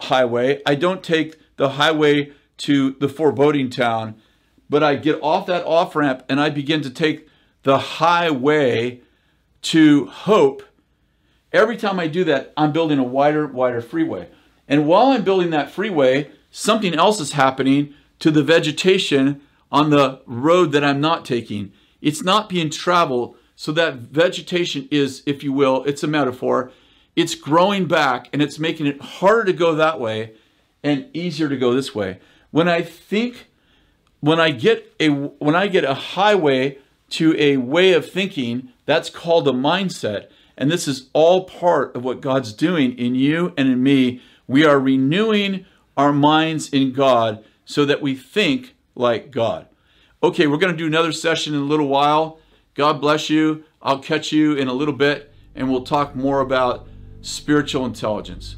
highway, 0.00 0.60
I 0.66 0.74
don't 0.74 1.02
take 1.02 1.38
the 1.56 1.70
highway 1.70 2.32
to 2.58 2.92
the 3.00 3.08
foreboding 3.08 3.70
town, 3.70 4.16
but 4.68 4.82
I 4.82 4.96
get 4.96 5.18
off 5.22 5.46
that 5.46 5.64
off 5.64 5.96
ramp 5.96 6.24
and 6.28 6.40
I 6.40 6.50
begin 6.50 6.82
to 6.82 6.90
take 6.90 7.28
the 7.62 7.78
highway 7.78 9.00
to 9.62 10.06
hope. 10.06 10.62
Every 11.52 11.76
time 11.76 11.98
I 11.98 12.06
do 12.06 12.24
that, 12.24 12.52
I'm 12.56 12.72
building 12.72 12.98
a 12.98 13.04
wider, 13.04 13.46
wider 13.46 13.80
freeway. 13.80 14.28
And 14.68 14.86
while 14.86 15.08
I'm 15.08 15.24
building 15.24 15.50
that 15.50 15.70
freeway, 15.70 16.30
something 16.50 16.94
else 16.94 17.20
is 17.20 17.32
happening 17.32 17.94
to 18.20 18.30
the 18.30 18.42
vegetation 18.42 19.40
on 19.72 19.90
the 19.90 20.20
road 20.26 20.72
that 20.72 20.84
I'm 20.84 21.00
not 21.00 21.24
taking. 21.24 21.72
It's 22.00 22.22
not 22.22 22.48
being 22.48 22.70
traveled. 22.70 23.36
So 23.56 23.72
that 23.72 23.96
vegetation 23.96 24.88
is, 24.90 25.22
if 25.26 25.42
you 25.42 25.52
will, 25.52 25.84
it's 25.84 26.02
a 26.02 26.08
metaphor. 26.08 26.72
It's 27.16 27.34
growing 27.34 27.86
back 27.86 28.28
and 28.32 28.40
it's 28.40 28.58
making 28.58 28.86
it 28.86 29.00
harder 29.00 29.44
to 29.44 29.52
go 29.52 29.74
that 29.74 30.00
way 30.00 30.34
and 30.82 31.08
easier 31.12 31.48
to 31.48 31.56
go 31.56 31.74
this 31.74 31.94
way. 31.94 32.20
When 32.50 32.68
I 32.68 32.82
think, 32.82 33.48
when 34.20 34.40
I 34.40 34.50
get 34.50 34.94
a, 35.00 35.08
when 35.08 35.54
I 35.54 35.66
get 35.66 35.84
a 35.84 35.94
highway 35.94 36.78
to 37.10 37.34
a 37.38 37.56
way 37.56 37.92
of 37.92 38.10
thinking, 38.10 38.70
that's 38.86 39.10
called 39.10 39.48
a 39.48 39.52
mindset. 39.52 40.28
And 40.60 40.70
this 40.70 40.86
is 40.86 41.08
all 41.14 41.44
part 41.44 41.96
of 41.96 42.04
what 42.04 42.20
God's 42.20 42.52
doing 42.52 42.96
in 42.98 43.14
you 43.14 43.54
and 43.56 43.66
in 43.66 43.82
me. 43.82 44.20
We 44.46 44.66
are 44.66 44.78
renewing 44.78 45.64
our 45.96 46.12
minds 46.12 46.68
in 46.68 46.92
God 46.92 47.42
so 47.64 47.86
that 47.86 48.02
we 48.02 48.14
think 48.14 48.74
like 48.94 49.30
God. 49.30 49.66
Okay, 50.22 50.46
we're 50.46 50.58
going 50.58 50.72
to 50.72 50.78
do 50.78 50.86
another 50.86 51.12
session 51.12 51.54
in 51.54 51.60
a 51.60 51.64
little 51.64 51.88
while. 51.88 52.38
God 52.74 53.00
bless 53.00 53.30
you. 53.30 53.64
I'll 53.80 54.00
catch 54.00 54.32
you 54.32 54.54
in 54.54 54.68
a 54.68 54.74
little 54.74 54.92
bit 54.92 55.32
and 55.54 55.70
we'll 55.70 55.84
talk 55.84 56.14
more 56.14 56.40
about 56.40 56.86
spiritual 57.22 57.86
intelligence. 57.86 58.56